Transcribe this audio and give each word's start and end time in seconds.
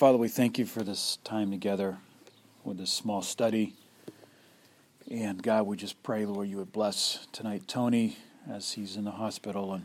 Father, 0.00 0.16
we 0.16 0.28
thank 0.28 0.58
you 0.58 0.64
for 0.64 0.82
this 0.82 1.18
time 1.24 1.50
together 1.50 1.98
with 2.64 2.78
this 2.78 2.90
small 2.90 3.20
study. 3.20 3.74
And 5.10 5.42
God, 5.42 5.66
we 5.66 5.76
just 5.76 6.02
pray, 6.02 6.24
Lord, 6.24 6.48
you 6.48 6.56
would 6.56 6.72
bless 6.72 7.26
tonight 7.32 7.68
Tony 7.68 8.16
as 8.50 8.72
he's 8.72 8.96
in 8.96 9.04
the 9.04 9.10
hospital 9.10 9.74
and 9.74 9.84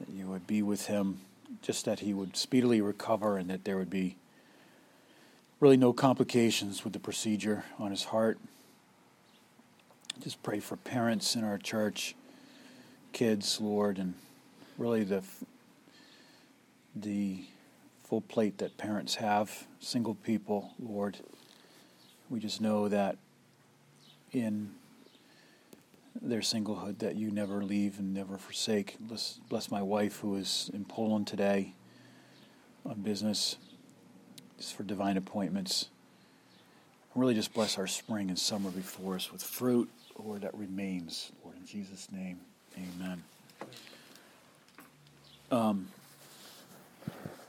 that 0.00 0.08
you 0.08 0.26
would 0.26 0.48
be 0.48 0.62
with 0.62 0.86
him, 0.86 1.20
just 1.62 1.84
that 1.84 2.00
he 2.00 2.12
would 2.12 2.36
speedily 2.36 2.80
recover 2.80 3.38
and 3.38 3.48
that 3.50 3.64
there 3.64 3.76
would 3.76 3.88
be 3.88 4.16
really 5.60 5.76
no 5.76 5.92
complications 5.92 6.82
with 6.82 6.92
the 6.92 6.98
procedure 6.98 7.62
on 7.78 7.92
his 7.92 8.02
heart. 8.02 8.36
Just 10.24 10.42
pray 10.42 10.58
for 10.58 10.76
parents 10.76 11.36
in 11.36 11.44
our 11.44 11.56
church, 11.56 12.16
kids, 13.12 13.60
Lord, 13.60 13.98
and 13.98 14.14
really 14.76 15.04
the 15.04 15.22
the 16.96 17.44
full 18.12 18.20
plate 18.20 18.58
that 18.58 18.76
parents 18.76 19.14
have, 19.14 19.66
single 19.80 20.14
people, 20.14 20.74
Lord. 20.78 21.16
We 22.28 22.40
just 22.40 22.60
know 22.60 22.86
that 22.88 23.16
in 24.32 24.72
their 26.20 26.40
singlehood 26.40 26.98
that 26.98 27.16
you 27.16 27.30
never 27.30 27.64
leave 27.64 27.98
and 27.98 28.12
never 28.12 28.36
forsake. 28.36 28.98
Bless, 29.00 29.40
bless 29.48 29.70
my 29.70 29.80
wife 29.80 30.18
who 30.18 30.34
is 30.34 30.70
in 30.74 30.84
Poland 30.84 31.26
today 31.26 31.72
on 32.84 33.00
business, 33.00 33.56
just 34.58 34.74
for 34.74 34.82
divine 34.82 35.16
appointments. 35.16 35.88
Really 37.14 37.32
just 37.32 37.54
bless 37.54 37.78
our 37.78 37.86
spring 37.86 38.28
and 38.28 38.38
summer 38.38 38.68
before 38.68 39.14
us 39.14 39.32
with 39.32 39.42
fruit, 39.42 39.88
Lord, 40.22 40.42
that 40.42 40.52
remains. 40.52 41.32
Lord, 41.42 41.56
in 41.56 41.64
Jesus' 41.64 42.08
name, 42.12 42.40
amen. 42.76 43.22
Um, 45.50 45.88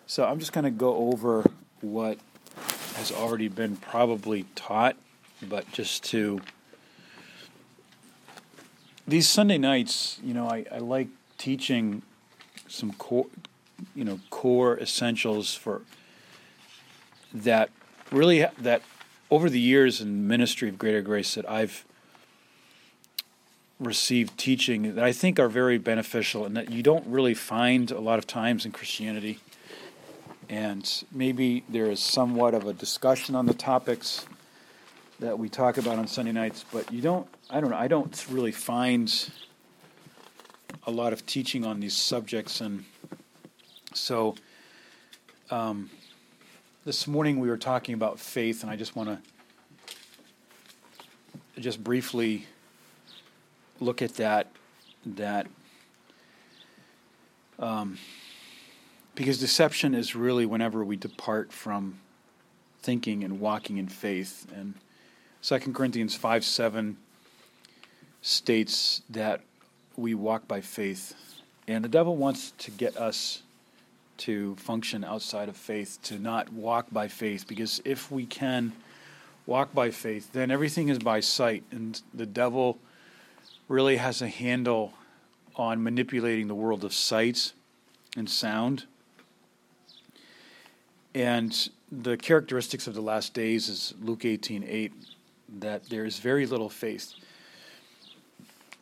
so 0.07 0.25
I'm 0.25 0.39
just 0.39 0.53
going 0.53 0.65
to 0.65 0.71
go 0.71 0.95
over 1.11 1.43
what 1.81 2.17
has 2.95 3.11
already 3.11 3.47
been 3.47 3.77
probably 3.77 4.45
taught, 4.55 4.95
but 5.41 5.71
just 5.71 6.03
to. 6.05 6.41
These 9.07 9.27
Sunday 9.27 9.57
nights, 9.57 10.19
you 10.23 10.33
know, 10.33 10.47
I, 10.47 10.65
I 10.71 10.77
like 10.77 11.09
teaching 11.37 12.03
some 12.67 12.93
core, 12.93 13.27
you 13.95 14.05
know, 14.05 14.19
core 14.29 14.79
essentials 14.79 15.53
for 15.53 15.81
that 17.33 17.69
really 18.11 18.45
that 18.59 18.81
over 19.29 19.49
the 19.49 19.59
years 19.59 19.99
in 19.99 20.27
ministry 20.27 20.69
of 20.69 20.77
greater 20.77 21.01
grace 21.01 21.35
that 21.35 21.49
I've 21.49 21.83
received 23.79 24.37
teaching 24.37 24.95
that 24.95 25.03
I 25.03 25.11
think 25.11 25.39
are 25.39 25.49
very 25.49 25.77
beneficial 25.77 26.45
and 26.45 26.55
that 26.55 26.69
you 26.69 26.83
don't 26.83 27.05
really 27.07 27.33
find 27.33 27.91
a 27.91 27.99
lot 27.99 28.19
of 28.19 28.27
times 28.27 28.65
in 28.65 28.71
Christianity 28.71 29.39
and 30.49 31.03
maybe 31.11 31.63
there 31.69 31.89
is 31.89 31.99
somewhat 31.99 32.53
of 32.53 32.67
a 32.67 32.73
discussion 32.73 33.35
on 33.35 33.45
the 33.45 33.53
topics 33.53 34.25
that 35.19 35.37
we 35.37 35.49
talk 35.49 35.77
about 35.77 35.97
on 35.97 36.07
Sunday 36.07 36.31
nights, 36.31 36.65
but 36.71 36.91
you 36.91 37.01
don't, 37.01 37.27
I 37.49 37.61
don't 37.61 37.69
know, 37.69 37.77
I 37.77 37.87
don't 37.87 38.25
really 38.29 38.51
find 38.51 39.31
a 40.85 40.91
lot 40.91 41.13
of 41.13 41.25
teaching 41.25 41.65
on 41.65 41.79
these 41.79 41.95
subjects. 41.95 42.61
And 42.61 42.83
so 43.93 44.35
um, 45.49 45.89
this 46.83 47.07
morning 47.07 47.39
we 47.39 47.47
were 47.47 47.57
talking 47.57 47.93
about 47.93 48.19
faith, 48.19 48.63
and 48.63 48.71
I 48.71 48.75
just 48.75 48.95
want 48.95 49.09
to 51.55 51.61
just 51.61 51.83
briefly 51.83 52.47
look 53.79 54.01
at 54.01 54.15
that, 54.15 54.47
that, 55.05 55.47
um, 57.59 57.97
because 59.15 59.37
deception 59.39 59.93
is 59.93 60.15
really 60.15 60.45
whenever 60.45 60.83
we 60.83 60.95
depart 60.95 61.51
from 61.51 61.99
thinking 62.81 63.23
and 63.23 63.39
walking 63.39 63.77
in 63.77 63.87
faith. 63.87 64.47
And 64.55 64.73
2 65.41 65.59
Corinthians 65.73 66.15
5 66.15 66.43
7 66.43 66.97
states 68.21 69.01
that 69.09 69.41
we 69.95 70.13
walk 70.13 70.47
by 70.47 70.61
faith. 70.61 71.13
And 71.67 71.83
the 71.83 71.89
devil 71.89 72.15
wants 72.15 72.51
to 72.59 72.71
get 72.71 72.97
us 72.97 73.43
to 74.17 74.55
function 74.55 75.03
outside 75.03 75.49
of 75.49 75.57
faith, 75.57 75.99
to 76.03 76.19
not 76.19 76.51
walk 76.51 76.87
by 76.91 77.07
faith, 77.07 77.47
because 77.47 77.81
if 77.83 78.11
we 78.11 78.25
can 78.25 78.73
walk 79.45 79.73
by 79.73 79.91
faith, 79.91 80.31
then 80.33 80.51
everything 80.51 80.89
is 80.89 80.99
by 80.99 81.19
sight. 81.19 81.63
And 81.71 82.01
the 82.13 82.25
devil 82.25 82.77
really 83.67 83.97
has 83.97 84.21
a 84.21 84.27
handle 84.27 84.93
on 85.55 85.83
manipulating 85.83 86.47
the 86.47 86.55
world 86.55 86.83
of 86.83 86.93
sight 86.93 87.53
and 88.15 88.29
sound. 88.29 88.85
And 91.15 91.69
the 91.91 92.17
characteristics 92.17 92.87
of 92.87 92.95
the 92.95 93.01
last 93.01 93.33
days 93.33 93.69
is 93.69 93.93
Luke 94.01 94.25
18 94.25 94.65
8, 94.67 94.93
that 95.59 95.89
there 95.89 96.05
is 96.05 96.19
very 96.19 96.45
little 96.45 96.69
faith. 96.69 97.13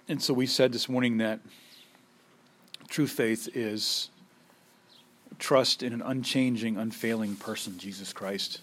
And 0.08 0.22
so 0.22 0.34
we 0.34 0.46
said 0.46 0.72
this 0.72 0.88
morning 0.88 1.18
that 1.18 1.40
true 2.90 3.08
faith 3.08 3.50
is 3.54 4.10
trust 5.40 5.84
in 5.84 5.94
an 5.94 6.02
unchanging, 6.02 6.78
unfailing 6.78 7.36
person, 7.36 7.78
Jesus 7.78 8.14
Christ. 8.14 8.62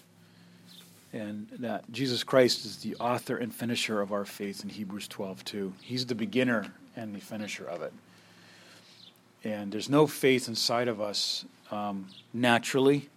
And 1.11 1.47
that 1.59 1.91
Jesus 1.91 2.23
Christ 2.23 2.65
is 2.65 2.77
the 2.77 2.95
author 2.95 3.37
and 3.37 3.53
finisher 3.53 3.99
of 3.99 4.11
our 4.11 4.25
faith 4.25 4.63
in 4.63 4.69
Hebrews 4.69 5.07
12 5.07 5.43
2. 5.43 5.73
He's 5.81 6.05
the 6.05 6.15
beginner 6.15 6.73
and 6.95 7.15
the 7.15 7.19
finisher 7.19 7.65
of 7.65 7.81
it. 7.81 7.93
And 9.43 9.71
there's 9.71 9.89
no 9.89 10.05
faith 10.05 10.47
inside 10.47 10.87
of 10.87 10.99
us 11.01 11.45
um, 11.71 12.07
naturally 12.33 13.09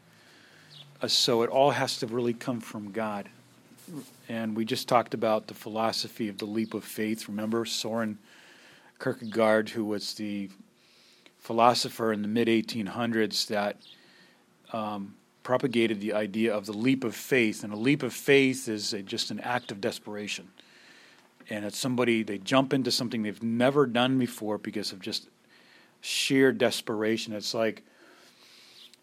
so 1.09 1.43
it 1.43 1.51
all 1.51 1.71
has 1.71 1.99
to 1.99 2.07
really 2.07 2.35
come 2.35 2.61
from 2.61 2.93
God. 2.93 3.29
And 4.29 4.57
we 4.57 4.65
just 4.65 4.89
talked 4.89 5.15
about 5.15 5.49
the 5.49 5.55
philosophy 5.55 6.29
of 6.29 6.39
the 6.39 6.47
leap 6.47 6.75
of 6.75 6.85
faith. 6.85 7.29
Remember 7.29 7.65
Soren 7.65 8.19
Kierkegaard, 9.01 9.71
who 9.71 9.85
was 9.85 10.15
the 10.15 10.49
philosopher 11.39 12.13
in 12.13 12.23
the 12.23 12.29
mid 12.29 12.49
1800s 12.49 13.49
that 13.49 13.77
um, 14.73 15.15
propagated 15.43 16.01
the 16.01 16.13
idea 16.13 16.55
of 16.55 16.67
the 16.67 16.73
leap 16.73 17.05
of 17.05 17.15
faith. 17.15 17.65
And 17.65 17.73
a 17.73 17.77
leap 17.77 18.03
of 18.03 18.13
faith 18.13 18.69
is 18.69 18.93
a, 18.93 19.03
just 19.03 19.31
an 19.31 19.41
act 19.41 19.71
of 19.71 19.81
desperation. 19.81 20.49
And 21.51 21.65
it's 21.65 21.79
somebody, 21.79 22.23
they 22.23 22.39
jump 22.39 22.73
into 22.73 22.91
something 22.91 23.23
they've 23.23 23.43
never 23.43 23.87
done 23.87 24.19
before 24.19 24.59
because 24.59 24.93
of 24.93 25.01
just 25.01 25.29
sheer 26.01 26.53
desperation. 26.53 27.33
It's 27.33 27.55
like 27.55 27.83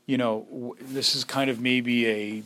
you 0.09 0.17
know, 0.17 0.75
this 0.81 1.13
is 1.15 1.23
kind 1.23 1.51
of 1.51 1.61
maybe 1.61 2.07
a 2.07 2.43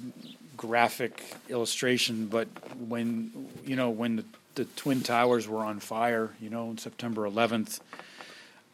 graphic 0.58 1.24
illustration, 1.48 2.26
but 2.26 2.50
when 2.90 3.48
you 3.66 3.78
know 3.78 3.90
when 3.90 4.18
the, 4.18 4.26
the 4.56 4.66
twin 4.66 5.00
towers 5.00 5.48
were 5.48 5.60
on 5.60 5.80
fire, 5.80 6.32
you 6.42 6.50
know, 6.50 6.68
on 6.68 6.78
September 6.78 7.22
11th, 7.22 7.80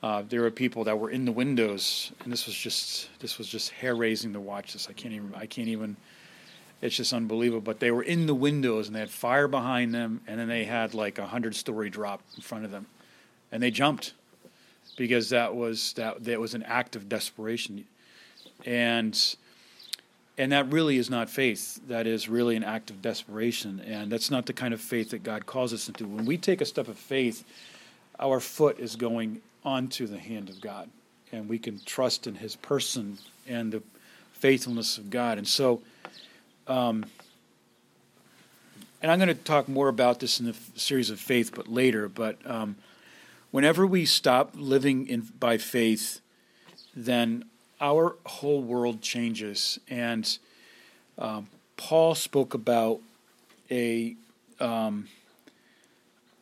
uh, 0.01 0.23
there 0.27 0.41
were 0.41 0.49
people 0.49 0.85
that 0.85 0.97
were 0.97 1.11
in 1.11 1.25
the 1.25 1.31
windows, 1.31 2.11
and 2.23 2.33
this 2.33 2.47
was 2.47 2.55
just 2.55 3.09
this 3.19 3.37
was 3.37 3.47
just 3.47 3.69
hair 3.69 3.93
raising 3.93 4.33
to 4.33 4.39
watch 4.39 4.73
this. 4.73 4.87
I 4.89 4.93
can't 4.93 5.13
even 5.13 5.35
I 5.35 5.45
can't 5.45 5.67
even. 5.67 5.95
It's 6.81 6.95
just 6.95 7.13
unbelievable. 7.13 7.61
But 7.61 7.79
they 7.79 7.91
were 7.91 8.01
in 8.01 8.25
the 8.25 8.33
windows, 8.33 8.87
and 8.87 8.95
they 8.95 9.01
had 9.01 9.11
fire 9.11 9.47
behind 9.47 9.93
them, 9.93 10.21
and 10.25 10.39
then 10.39 10.47
they 10.47 10.63
had 10.63 10.95
like 10.95 11.19
a 11.19 11.27
hundred 11.27 11.53
story 11.53 11.91
drop 11.91 12.21
in 12.35 12.41
front 12.41 12.65
of 12.65 12.71
them, 12.71 12.87
and 13.51 13.61
they 13.61 13.69
jumped 13.69 14.13
because 14.97 15.29
that 15.29 15.53
was 15.53 15.93
that 15.93 16.23
that 16.23 16.39
was 16.39 16.55
an 16.55 16.63
act 16.63 16.95
of 16.95 17.07
desperation 17.07 17.85
and 18.65 19.35
and 20.37 20.53
that 20.53 20.71
really 20.71 20.97
is 20.97 21.09
not 21.09 21.29
faith. 21.29 21.81
That 21.89 22.07
is 22.07 22.29
really 22.29 22.55
an 22.55 22.63
act 22.63 22.89
of 22.89 23.01
desperation, 23.01 23.81
and 23.85 24.09
that's 24.09 24.31
not 24.31 24.45
the 24.45 24.53
kind 24.53 24.73
of 24.73 24.79
faith 24.79 25.09
that 25.09 25.21
God 25.21 25.45
calls 25.45 25.73
us 25.73 25.89
into. 25.89 26.07
When 26.07 26.25
we 26.25 26.37
take 26.37 26.61
a 26.61 26.65
step 26.65 26.87
of 26.87 26.97
faith, 26.97 27.43
our 28.19 28.39
foot 28.39 28.79
is 28.79 28.95
going 28.95 29.41
onto 29.65 30.07
the 30.07 30.17
hand 30.17 30.49
of 30.49 30.61
God, 30.61 30.89
and 31.33 31.49
we 31.49 31.59
can 31.59 31.81
trust 31.85 32.25
in 32.25 32.35
His 32.35 32.55
person 32.55 33.17
and 33.47 33.73
the 33.73 33.83
faithfulness 34.31 34.97
of 34.97 35.09
God. 35.09 35.37
And 35.37 35.47
so, 35.47 35.81
um, 36.67 37.05
and 39.01 39.11
I'm 39.11 39.19
going 39.19 39.27
to 39.27 39.35
talk 39.35 39.67
more 39.67 39.89
about 39.89 40.21
this 40.21 40.39
in 40.39 40.45
the 40.45 40.55
series 40.75 41.09
of 41.09 41.19
faith, 41.19 41.51
but 41.53 41.67
later. 41.67 42.07
But 42.07 42.37
um, 42.45 42.77
whenever 43.51 43.85
we 43.85 44.05
stop 44.05 44.51
living 44.55 45.07
in 45.07 45.27
by 45.37 45.57
faith, 45.57 46.21
then 46.95 47.43
our 47.81 48.15
whole 48.25 48.61
world 48.61 49.01
changes. 49.01 49.79
And 49.89 50.37
um, 51.17 51.47
Paul 51.77 52.15
spoke 52.15 52.53
about 52.53 52.99
a, 53.71 54.15
um, 54.59 55.07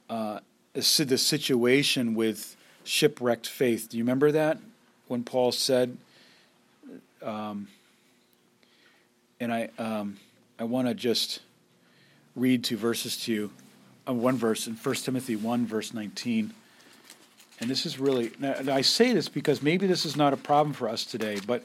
uh, 0.09 0.39
the 0.73 0.81
situation 0.81 2.15
with 2.15 2.55
shipwrecked 2.83 3.47
faith. 3.47 3.89
Do 3.89 3.97
you 3.97 4.03
remember 4.03 4.31
that 4.31 4.57
when 5.07 5.23
Paul 5.23 5.51
said? 5.51 5.97
Um, 7.21 7.67
and 9.39 9.53
I 9.53 9.69
um, 9.77 10.17
I 10.59 10.63
want 10.63 10.87
to 10.87 10.95
just 10.95 11.41
read 12.35 12.63
two 12.63 12.77
verses 12.77 13.17
to 13.25 13.33
you. 13.33 13.51
Uh, 14.07 14.13
one 14.13 14.35
verse 14.35 14.65
in 14.65 14.73
1 14.73 14.95
Timothy 14.95 15.35
1, 15.35 15.67
verse 15.67 15.93
19. 15.93 16.53
And 17.59 17.69
this 17.69 17.85
is 17.85 17.99
really, 17.99 18.31
I 18.43 18.81
say 18.81 19.13
this 19.13 19.29
because 19.29 19.61
maybe 19.61 19.87
this 19.87 20.05
is 20.05 20.15
not 20.15 20.33
a 20.33 20.37
problem 20.37 20.73
for 20.73 20.87
us 20.87 21.05
today, 21.05 21.39
but 21.45 21.63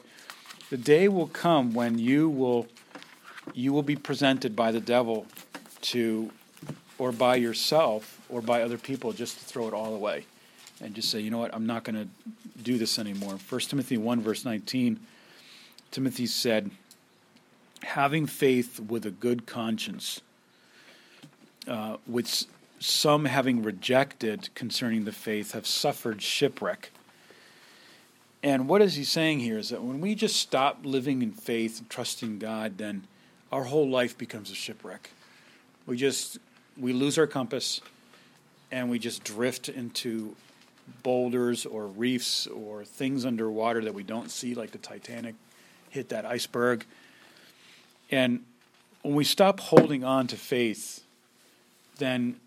the 0.69 0.77
day 0.77 1.07
will 1.07 1.27
come 1.27 1.73
when 1.73 1.99
you 1.99 2.29
will 2.29 2.67
you 3.53 3.73
will 3.73 3.83
be 3.83 3.95
presented 3.95 4.55
by 4.55 4.71
the 4.71 4.79
devil 4.79 5.27
to 5.81 6.31
or 6.97 7.11
by 7.11 7.35
yourself 7.35 8.21
or 8.29 8.41
by 8.41 8.61
other 8.61 8.77
people 8.77 9.11
just 9.11 9.37
to 9.37 9.43
throw 9.43 9.67
it 9.67 9.73
all 9.73 9.93
away 9.93 10.25
and 10.81 10.95
just 10.95 11.09
say, 11.09 11.19
you 11.19 11.29
know 11.29 11.37
what, 11.37 11.53
I'm 11.53 11.65
not 11.65 11.83
going 11.83 11.95
to 11.95 12.07
do 12.61 12.77
this 12.77 12.99
anymore. 12.99 13.37
1 13.49 13.61
Timothy 13.61 13.97
1, 13.97 14.21
verse 14.21 14.45
19, 14.45 14.99
Timothy 15.91 16.25
said, 16.25 16.71
having 17.83 18.25
faith 18.25 18.79
with 18.79 19.05
a 19.05 19.11
good 19.11 19.45
conscience, 19.45 20.21
uh, 21.67 21.97
which 22.05 22.45
some 22.83 23.25
having 23.25 23.63
rejected 23.63 24.49
concerning 24.55 25.05
the 25.05 25.11
faith 25.13 25.53
have 25.53 25.65
suffered 25.65 26.21
shipwreck. 26.21 26.91
And 28.43 28.67
what 28.67 28.81
is 28.81 28.95
he 28.95 29.05
saying 29.05 29.39
here 29.39 29.57
is 29.57 29.69
that 29.69 29.81
when 29.81 30.01
we 30.01 30.15
just 30.15 30.35
stop 30.35 30.79
living 30.83 31.21
in 31.21 31.31
faith 31.31 31.79
and 31.79 31.89
trusting 31.89 32.39
God, 32.39 32.77
then 32.77 33.07
our 33.53 33.63
whole 33.63 33.89
life 33.89 34.17
becomes 34.17 34.51
a 34.51 34.55
shipwreck. 34.55 35.11
We 35.85 35.95
just 35.95 36.39
we 36.77 36.91
lose 36.91 37.17
our 37.17 37.27
compass 37.27 37.79
and 38.69 38.89
we 38.89 38.99
just 38.99 39.23
drift 39.23 39.69
into 39.69 40.35
boulders 41.03 41.65
or 41.65 41.87
reefs 41.87 42.47
or 42.47 42.83
things 42.83 43.23
underwater 43.23 43.81
that 43.85 43.93
we 43.93 44.03
don't 44.03 44.29
see, 44.29 44.55
like 44.55 44.71
the 44.71 44.77
Titanic 44.77 45.35
hit 45.89 46.09
that 46.09 46.25
iceberg. 46.25 46.85
And 48.11 48.43
when 49.03 49.15
we 49.15 49.23
stop 49.23 49.61
holding 49.61 50.03
on 50.03 50.27
to 50.27 50.35
faith, 50.35 51.03
then 51.97 52.41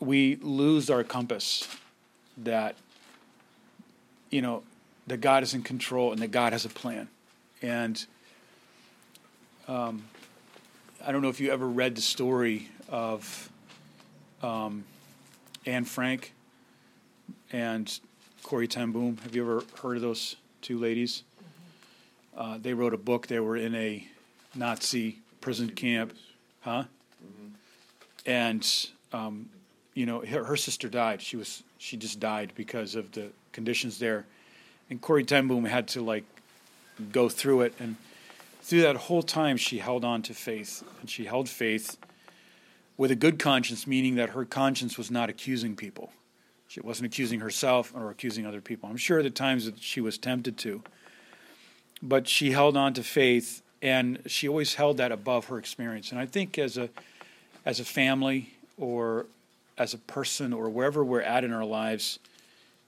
we 0.00 0.36
lose 0.36 0.90
our 0.90 1.04
compass 1.04 1.68
that, 2.38 2.76
you 4.30 4.42
know, 4.42 4.62
that 5.06 5.20
God 5.20 5.42
is 5.42 5.54
in 5.54 5.62
control 5.62 6.12
and 6.12 6.20
that 6.20 6.30
God 6.30 6.52
has 6.52 6.64
a 6.64 6.68
plan. 6.68 7.08
And 7.62 8.04
um, 9.66 10.04
I 11.04 11.12
don't 11.12 11.22
know 11.22 11.28
if 11.28 11.40
you 11.40 11.50
ever 11.50 11.66
read 11.66 11.94
the 11.94 12.02
story 12.02 12.68
of 12.88 13.50
um, 14.42 14.84
Anne 15.66 15.84
Frank 15.84 16.32
and 17.52 17.98
Corrie 18.42 18.68
ten 18.68 18.92
Boom. 18.92 19.16
Have 19.24 19.34
you 19.34 19.42
ever 19.42 19.64
heard 19.82 19.96
of 19.96 20.02
those 20.02 20.36
two 20.62 20.78
ladies? 20.78 21.22
Mm-hmm. 22.36 22.40
Uh, 22.40 22.58
they 22.58 22.74
wrote 22.74 22.94
a 22.94 22.98
book. 22.98 23.26
They 23.26 23.40
were 23.40 23.56
in 23.56 23.74
a 23.74 24.06
Nazi 24.54 25.18
prison 25.40 25.70
camp, 25.70 26.14
huh? 26.60 26.84
Mm-hmm. 27.24 27.48
And 28.26 28.88
um, 29.12 29.48
you 29.98 30.06
know, 30.06 30.20
her, 30.20 30.44
her, 30.44 30.56
sister 30.56 30.88
died. 30.88 31.20
She 31.20 31.36
was 31.36 31.64
she 31.78 31.96
just 31.96 32.20
died 32.20 32.52
because 32.54 32.94
of 32.94 33.10
the 33.10 33.30
conditions 33.50 33.98
there, 33.98 34.26
and 34.88 35.00
Corrie 35.00 35.24
ten 35.24 35.48
Boom 35.48 35.64
had 35.64 35.88
to 35.88 36.02
like 36.02 36.22
go 37.10 37.28
through 37.28 37.62
it, 37.62 37.74
and 37.80 37.96
through 38.62 38.82
that 38.82 38.94
whole 38.94 39.24
time, 39.24 39.56
she 39.56 39.78
held 39.78 40.04
on 40.04 40.22
to 40.22 40.34
faith, 40.34 40.84
and 41.00 41.10
she 41.10 41.24
held 41.24 41.48
faith 41.48 41.96
with 42.96 43.10
a 43.10 43.16
good 43.16 43.40
conscience, 43.40 43.88
meaning 43.88 44.14
that 44.14 44.30
her 44.30 44.44
conscience 44.44 44.96
was 44.96 45.10
not 45.10 45.28
accusing 45.28 45.74
people. 45.74 46.12
She 46.68 46.80
wasn't 46.80 47.12
accusing 47.12 47.40
herself 47.40 47.92
or 47.92 48.10
accusing 48.10 48.46
other 48.46 48.60
people. 48.60 48.88
I'm 48.88 48.96
sure 48.96 49.20
the 49.20 49.30
times 49.30 49.64
that 49.64 49.80
she 49.80 50.00
was 50.00 50.16
tempted 50.16 50.56
to. 50.58 50.82
But 52.00 52.28
she 52.28 52.52
held 52.52 52.76
on 52.76 52.94
to 52.94 53.02
faith 53.02 53.62
and 53.80 54.20
she 54.26 54.46
always 54.48 54.74
held 54.74 54.98
that 54.98 55.10
above 55.10 55.46
her 55.46 55.58
experience. 55.58 56.10
And 56.10 56.20
I 56.20 56.26
think 56.26 56.58
as 56.58 56.76
a 56.76 56.90
as 57.64 57.80
a 57.80 57.84
family 57.84 58.52
or 58.76 59.26
as 59.78 59.94
a 59.94 59.98
person 59.98 60.52
or 60.52 60.68
wherever 60.68 61.04
we're 61.04 61.22
at 61.22 61.44
in 61.44 61.52
our 61.52 61.64
lives, 61.64 62.18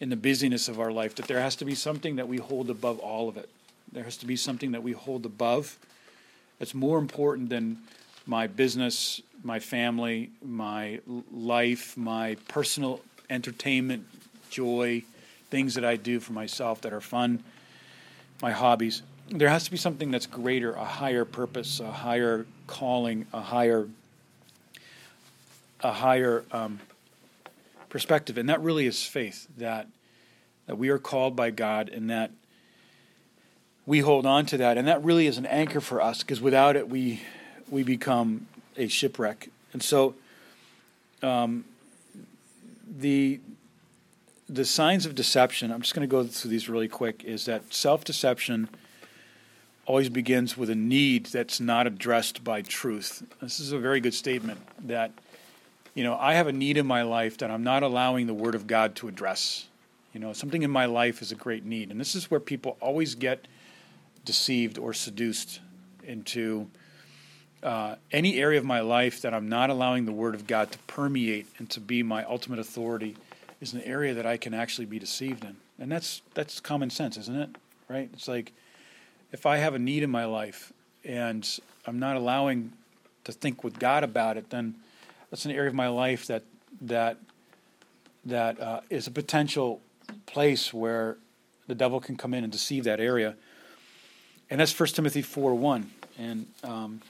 in 0.00 0.10
the 0.10 0.16
busyness 0.16 0.68
of 0.68 0.80
our 0.80 0.92
life, 0.92 1.14
that 1.14 1.26
there 1.26 1.40
has 1.40 1.56
to 1.56 1.64
be 1.64 1.74
something 1.74 2.16
that 2.16 2.28
we 2.28 2.38
hold 2.38 2.68
above 2.68 2.98
all 2.98 3.28
of 3.28 3.36
it. 3.36 3.48
There 3.92 4.04
has 4.04 4.16
to 4.18 4.26
be 4.26 4.36
something 4.36 4.72
that 4.72 4.82
we 4.82 4.92
hold 4.92 5.24
above 5.24 5.78
that's 6.58 6.74
more 6.74 6.98
important 6.98 7.48
than 7.48 7.78
my 8.26 8.46
business, 8.46 9.20
my 9.42 9.58
family, 9.58 10.30
my 10.44 11.00
life, 11.32 11.96
my 11.96 12.36
personal 12.48 13.00
entertainment, 13.30 14.06
joy, 14.50 15.02
things 15.50 15.74
that 15.74 15.84
I 15.84 15.96
do 15.96 16.20
for 16.20 16.32
myself 16.32 16.80
that 16.82 16.92
are 16.92 17.00
fun, 17.00 17.42
my 18.42 18.52
hobbies. 18.52 19.02
There 19.28 19.48
has 19.48 19.64
to 19.64 19.70
be 19.70 19.76
something 19.76 20.10
that's 20.10 20.26
greater, 20.26 20.72
a 20.72 20.84
higher 20.84 21.24
purpose, 21.24 21.80
a 21.80 21.90
higher 21.90 22.46
calling, 22.66 23.26
a 23.32 23.40
higher, 23.40 23.88
a 25.82 25.92
higher 25.92 26.44
um, 26.52 26.80
perspective, 27.88 28.38
and 28.38 28.48
that 28.48 28.60
really 28.60 28.86
is 28.86 29.02
faith. 29.04 29.46
That 29.58 29.86
that 30.66 30.76
we 30.76 30.88
are 30.88 30.98
called 30.98 31.34
by 31.34 31.50
God, 31.50 31.88
and 31.88 32.10
that 32.10 32.30
we 33.86 34.00
hold 34.00 34.26
on 34.26 34.46
to 34.46 34.56
that, 34.58 34.78
and 34.78 34.86
that 34.86 35.02
really 35.02 35.26
is 35.26 35.38
an 35.38 35.46
anchor 35.46 35.80
for 35.80 36.00
us 36.00 36.22
because 36.22 36.40
without 36.40 36.76
it, 36.76 36.88
we 36.88 37.22
we 37.70 37.82
become 37.82 38.46
a 38.76 38.88
shipwreck. 38.88 39.48
And 39.72 39.82
so, 39.82 40.14
um, 41.22 41.64
the 42.88 43.40
the 44.48 44.64
signs 44.64 45.06
of 45.06 45.14
deception. 45.14 45.70
I'm 45.70 45.80
just 45.80 45.94
going 45.94 46.08
to 46.08 46.10
go 46.10 46.24
through 46.24 46.50
these 46.50 46.68
really 46.68 46.88
quick. 46.88 47.24
Is 47.24 47.44
that 47.44 47.72
self 47.72 48.04
deception 48.04 48.68
always 49.86 50.08
begins 50.08 50.56
with 50.56 50.70
a 50.70 50.74
need 50.74 51.26
that's 51.26 51.60
not 51.60 51.86
addressed 51.86 52.44
by 52.44 52.62
truth. 52.62 53.24
This 53.40 53.58
is 53.58 53.72
a 53.72 53.78
very 53.78 54.00
good 54.00 54.14
statement. 54.14 54.60
That 54.86 55.12
you 55.94 56.04
know, 56.04 56.16
I 56.16 56.34
have 56.34 56.46
a 56.46 56.52
need 56.52 56.76
in 56.76 56.86
my 56.86 57.02
life 57.02 57.38
that 57.38 57.50
I'm 57.50 57.64
not 57.64 57.82
allowing 57.82 58.26
the 58.26 58.34
Word 58.34 58.54
of 58.54 58.66
God 58.66 58.94
to 58.96 59.08
address. 59.08 59.66
You 60.12 60.20
know, 60.20 60.32
something 60.32 60.62
in 60.62 60.70
my 60.70 60.86
life 60.86 61.22
is 61.22 61.32
a 61.32 61.36
great 61.36 61.64
need, 61.64 61.90
and 61.90 62.00
this 62.00 62.14
is 62.14 62.30
where 62.30 62.40
people 62.40 62.76
always 62.80 63.14
get 63.14 63.46
deceived 64.24 64.78
or 64.78 64.92
seduced 64.92 65.60
into 66.04 66.68
uh, 67.62 67.96
any 68.10 68.38
area 68.38 68.58
of 68.58 68.64
my 68.64 68.80
life 68.80 69.20
that 69.22 69.34
I'm 69.34 69.48
not 69.48 69.70
allowing 69.70 70.06
the 70.06 70.12
Word 70.12 70.34
of 70.34 70.46
God 70.46 70.72
to 70.72 70.78
permeate 70.80 71.46
and 71.58 71.68
to 71.70 71.80
be 71.80 72.02
my 72.02 72.24
ultimate 72.24 72.58
authority 72.58 73.16
is 73.60 73.74
an 73.74 73.82
area 73.82 74.14
that 74.14 74.26
I 74.26 74.36
can 74.36 74.54
actually 74.54 74.86
be 74.86 74.98
deceived 74.98 75.44
in. 75.44 75.56
And 75.78 75.90
that's 75.92 76.22
that's 76.34 76.60
common 76.60 76.90
sense, 76.90 77.16
isn't 77.16 77.36
it? 77.36 77.50
Right? 77.88 78.08
It's 78.12 78.28
like 78.28 78.52
if 79.32 79.46
I 79.46 79.58
have 79.58 79.74
a 79.74 79.78
need 79.78 80.02
in 80.02 80.10
my 80.10 80.24
life 80.24 80.72
and 81.04 81.46
I'm 81.86 81.98
not 81.98 82.16
allowing 82.16 82.72
to 83.24 83.32
think 83.32 83.62
with 83.62 83.78
God 83.78 84.04
about 84.04 84.36
it, 84.36 84.50
then 84.50 84.74
that's 85.30 85.44
an 85.44 85.52
area 85.52 85.68
of 85.68 85.74
my 85.74 85.88
life 85.88 86.26
that 86.26 86.44
that 86.82 87.18
that 88.24 88.60
uh, 88.60 88.80
is 88.90 89.06
a 89.06 89.10
potential 89.10 89.80
place 90.26 90.74
where 90.74 91.16
the 91.66 91.74
devil 91.74 92.00
can 92.00 92.16
come 92.16 92.34
in 92.34 92.44
and 92.44 92.52
deceive 92.52 92.84
that 92.84 93.00
area. 93.00 93.36
And 94.50 94.60
that's 94.60 94.78
1 94.78 94.88
Timothy 94.90 95.22
4 95.22 95.54
1. 95.54 95.90
And 96.18 96.46
um, 96.64 97.00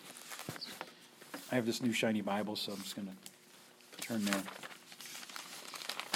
I 1.50 1.54
have 1.56 1.66
this 1.66 1.82
new 1.82 1.92
shiny 1.92 2.20
Bible, 2.20 2.54
so 2.56 2.72
I'm 2.72 2.78
just 2.78 2.94
going 2.94 3.08
to 3.08 4.06
turn 4.06 4.24
there. 4.24 4.42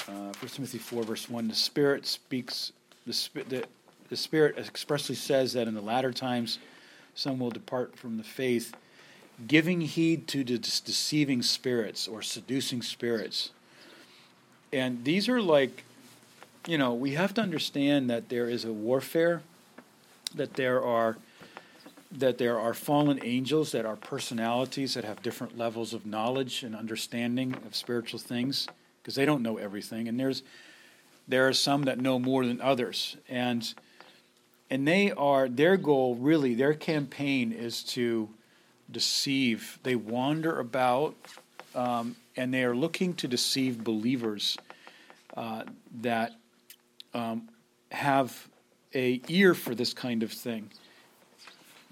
Uh, 0.07 0.33
1 0.39 0.49
Timothy 0.49 0.79
4, 0.79 1.03
verse 1.03 1.29
1 1.29 1.49
The 1.49 1.55
Spirit 1.55 2.07
speaks, 2.07 2.73
the, 3.07 3.31
the, 3.49 3.65
the 4.11 4.17
Spirit 4.17 4.59
expressly 4.59 5.15
says 5.15 5.55
that 5.55 5.67
in 5.67 5.75
the 5.75 5.81
latter 5.81 6.13
times 6.13 6.59
some 7.15 7.39
will 7.39 7.51
depart 7.51 7.97
from 7.97 8.19
the 8.19 8.23
faith, 8.23 8.75
giving 9.47 9.81
heed 9.81 10.29
to 10.29 10.45
the 10.45 10.59
deceiving 10.59 11.43
spirits 11.43 12.07
or 12.07 12.23
seducing 12.23 12.83
spirits. 12.83 13.51
And 14.73 15.05
these 15.05 15.29
are 15.29 15.43
like, 15.43 15.85
you 16.67 16.79
know, 16.79 16.95
we 16.95 17.13
have 17.13 17.35
to 17.35 17.41
understand 17.41 18.09
that 18.11 18.29
there 18.29 18.49
is 18.49 18.65
a 18.65 18.73
warfare, 18.73 19.43
that 20.35 20.55
there 20.55 20.83
are 20.83 21.17
that 22.19 22.39
there 22.39 22.61
are 22.61 22.75
fallen 22.75 23.19
angels 23.25 23.73
that 23.73 23.85
are 23.85 23.97
personalities 23.97 24.95
that 24.95 25.05
have 25.05 25.21
different 25.23 25.59
levels 25.59 25.93
of 25.93 26.07
knowledge 26.07 26.63
and 26.63 26.77
understanding 26.77 27.55
of 27.67 27.75
spiritual 27.75 28.21
things 28.21 28.69
because 29.03 29.17
they 29.17 29.25
don't 29.25 29.43
know 29.43 29.57
everything 29.57 30.07
and 30.07 30.19
there's 30.21 30.45
there 31.27 31.49
are 31.49 31.53
some 31.53 31.83
that 31.83 31.99
know 31.99 32.19
more 32.19 32.47
than 32.47 32.61
others 32.61 33.17
and 33.29 33.75
and 34.71 34.87
they 34.87 35.11
are 35.11 35.49
their 35.49 35.77
goal 35.77 36.15
really 36.15 36.55
their 36.55 36.75
campaign 36.75 37.51
is 37.51 37.83
to 37.83 38.29
deceive 38.91 39.79
they 39.83 39.97
wander 39.97 40.61
about 40.61 41.15
um, 41.75 42.17
and 42.37 42.53
they 42.53 42.65
are 42.65 42.75
looking 42.75 43.15
to 43.15 43.29
deceive 43.29 43.83
believers 43.83 44.57
uh, 45.37 45.65
that 46.01 46.33
um, 47.13 47.49
have 47.91 48.49
a 48.95 49.21
ear 49.29 49.55
for 49.55 49.75
this 49.75 49.93
kind 49.93 50.23
of 50.23 50.33
thing 50.33 50.71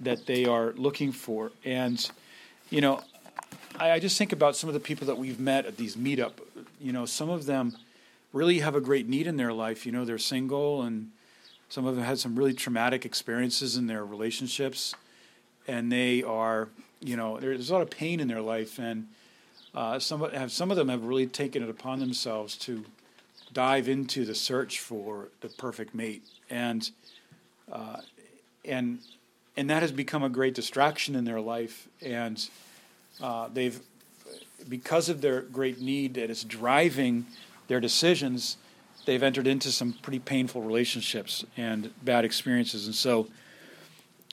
that 0.00 0.26
they 0.26 0.44
are 0.44 0.72
looking 0.76 1.12
for. 1.12 1.52
And, 1.64 2.10
you 2.70 2.80
know, 2.80 3.00
I, 3.78 3.92
I 3.92 3.98
just 3.98 4.18
think 4.18 4.32
about 4.32 4.56
some 4.56 4.68
of 4.68 4.74
the 4.74 4.80
people 4.80 5.06
that 5.06 5.18
we've 5.18 5.40
met 5.40 5.66
at 5.66 5.76
these 5.76 5.96
meetup. 5.96 6.32
You 6.80 6.92
know, 6.92 7.06
some 7.06 7.28
of 7.28 7.46
them 7.46 7.76
really 8.32 8.60
have 8.60 8.74
a 8.74 8.80
great 8.80 9.08
need 9.08 9.26
in 9.26 9.36
their 9.36 9.52
life. 9.52 9.86
You 9.86 9.92
know, 9.92 10.04
they're 10.04 10.18
single, 10.18 10.82
and 10.82 11.10
some 11.68 11.86
of 11.86 11.96
them 11.96 12.04
had 12.04 12.18
some 12.18 12.36
really 12.36 12.54
traumatic 12.54 13.04
experiences 13.04 13.76
in 13.76 13.86
their 13.86 14.04
relationships, 14.04 14.94
and 15.66 15.90
they 15.90 16.22
are, 16.22 16.68
you 17.00 17.16
know, 17.16 17.38
there's 17.38 17.70
a 17.70 17.72
lot 17.72 17.82
of 17.82 17.90
pain 17.90 18.20
in 18.20 18.28
their 18.28 18.40
life, 18.40 18.78
and 18.78 19.08
uh, 19.74 19.98
some 19.98 20.20
have 20.30 20.52
some 20.52 20.70
of 20.70 20.76
them 20.76 20.88
have 20.88 21.04
really 21.04 21.26
taken 21.26 21.62
it 21.62 21.68
upon 21.68 21.98
themselves 21.98 22.56
to 22.56 22.84
dive 23.52 23.88
into 23.88 24.24
the 24.24 24.34
search 24.34 24.80
for 24.80 25.28
the 25.40 25.48
perfect 25.48 25.94
mate, 25.94 26.22
and 26.50 26.90
uh, 27.70 27.98
and 28.64 28.98
and 29.56 29.70
that 29.70 29.82
has 29.82 29.92
become 29.92 30.22
a 30.22 30.28
great 30.28 30.54
distraction 30.54 31.14
in 31.14 31.24
their 31.24 31.40
life, 31.40 31.88
and 32.00 32.48
uh, 33.20 33.48
they've 33.52 33.80
because 34.68 35.08
of 35.08 35.20
their 35.20 35.40
great 35.40 35.80
need 35.80 36.14
that 36.14 36.30
is 36.30 36.44
driving 36.44 37.26
their 37.66 37.80
decisions, 37.80 38.56
they've 39.06 39.22
entered 39.22 39.46
into 39.46 39.72
some 39.72 39.94
pretty 40.02 40.20
painful 40.20 40.62
relationships 40.62 41.44
and 41.56 41.90
bad 42.04 42.24
experiences, 42.24 42.86
and 42.86 42.94
so. 42.94 43.28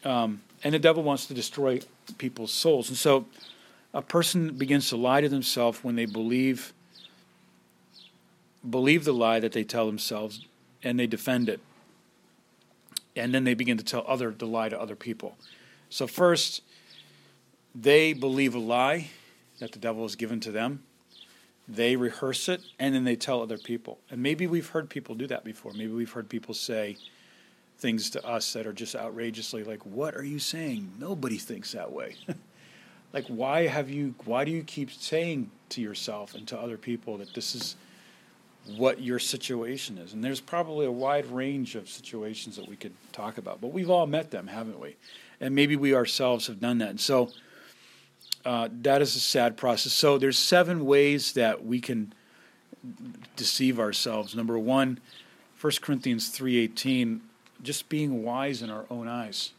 Um, 0.06 0.42
and 0.64 0.74
the 0.74 0.80
devil 0.80 1.04
wants 1.04 1.26
to 1.28 1.34
destroy 1.34 1.80
people's 2.18 2.52
souls. 2.52 2.90
And 2.90 2.98
so 2.98 3.26
a 3.94 4.02
person 4.02 4.58
begins 4.58 4.90
to 4.90 4.98
lie 4.98 5.22
to 5.22 5.30
themselves 5.30 5.84
when 5.84 5.96
they 5.96 6.06
believe 6.06 6.74
believe 8.70 9.06
the 9.06 9.14
lie 9.14 9.40
that 9.40 9.54
they 9.54 9.64
tell 9.64 9.86
themselves 9.86 10.46
and 10.84 11.00
they 11.00 11.08
defend 11.08 11.48
it. 11.48 11.62
And 13.16 13.34
then 13.34 13.46
they 13.46 13.54
begin 13.54 13.78
to 13.78 13.84
tell 13.84 14.04
other 14.06 14.32
the 14.32 14.46
lie 14.46 14.70
to 14.70 14.80
other 14.80 14.96
people. 14.96 15.38
So 15.90 16.08
first 16.08 16.62
they 17.74 18.14
believe 18.14 18.56
a 18.56 18.60
lie 18.60 19.10
that 19.60 19.72
the 19.72 19.80
devil 19.80 20.04
has 20.04 20.16
given 20.16 20.40
to 20.42 20.52
them. 20.52 20.84
They 21.68 21.96
rehearse 21.96 22.50
it 22.50 22.62
and 22.80 22.94
then 22.94 23.06
they 23.06 23.16
tell 23.16 23.42
other 23.42 23.58
people. 23.58 24.00
And 24.10 24.22
maybe 24.22 24.46
we've 24.46 24.68
heard 24.68 24.90
people 24.90 25.16
do 25.16 25.28
that 25.28 25.44
before. 25.44 25.72
Maybe 25.72 25.94
we've 25.94 26.12
heard 26.12 26.28
people 26.28 26.54
say, 26.54 26.98
things 27.80 28.10
to 28.12 28.26
us 28.26 28.54
that 28.54 28.68
are 28.68 28.74
just 28.74 28.96
outrageously 28.96 29.64
like, 29.64 29.86
what 29.86 30.16
are 30.16 30.24
you 30.24 30.40
saying? 30.40 30.92
Nobody 31.00 31.38
thinks 31.38 31.72
that 31.72 31.92
way. 31.92 32.16
like, 33.14 33.26
why 33.28 33.68
have 33.68 33.90
you, 33.90 34.16
why 34.26 34.44
do 34.44 34.52
you 34.52 34.64
keep 34.64 34.92
saying 34.92 35.50
to 35.70 35.82
yourself 35.82 36.36
and 36.36 36.48
to 36.50 36.60
other 36.60 36.78
people 36.78 37.18
that 37.18 37.34
this 37.34 37.56
is 37.56 37.76
what 38.76 39.02
your 39.02 39.18
situation 39.18 39.98
is? 39.98 40.14
And 40.14 40.24
there's 40.24 40.42
probably 40.42 40.86
a 40.86 40.92
wide 40.92 41.26
range 41.28 41.76
of 41.76 41.90
situations 41.90 42.58
that 42.58 42.68
we 42.68 42.76
could 42.76 42.94
talk 43.14 43.38
about, 43.38 43.62
but 43.62 43.72
we've 43.72 43.90
all 43.90 44.08
met 44.08 44.30
them, 44.32 44.48
haven't 44.48 44.80
we? 44.80 44.98
And 45.40 45.56
maybe 45.56 45.78
we 45.78 45.96
ourselves 45.96 46.48
have 46.48 46.60
done 46.60 46.80
that. 46.80 46.90
And 46.90 47.00
so, 47.00 47.32
uh, 48.46 48.70
that 48.82 49.02
is 49.02 49.16
a 49.16 49.20
sad 49.20 49.58
process. 49.58 49.94
So 49.94 50.18
there's 50.18 50.38
seven 50.38 50.86
ways 50.86 51.34
that 51.34 51.66
we 51.66 51.80
can 51.80 52.14
deceive 53.36 53.80
ourselves. 53.80 54.36
Number 54.36 54.58
one, 54.58 55.00
1 55.60 55.82
Corinthians 55.82 56.30
3:18 56.30 57.22
just 57.64 57.90
being 57.90 58.24
wise 58.24 58.62
in 58.62 58.70
our 58.70 58.86
own 58.90 59.08
eyes. 59.08 59.52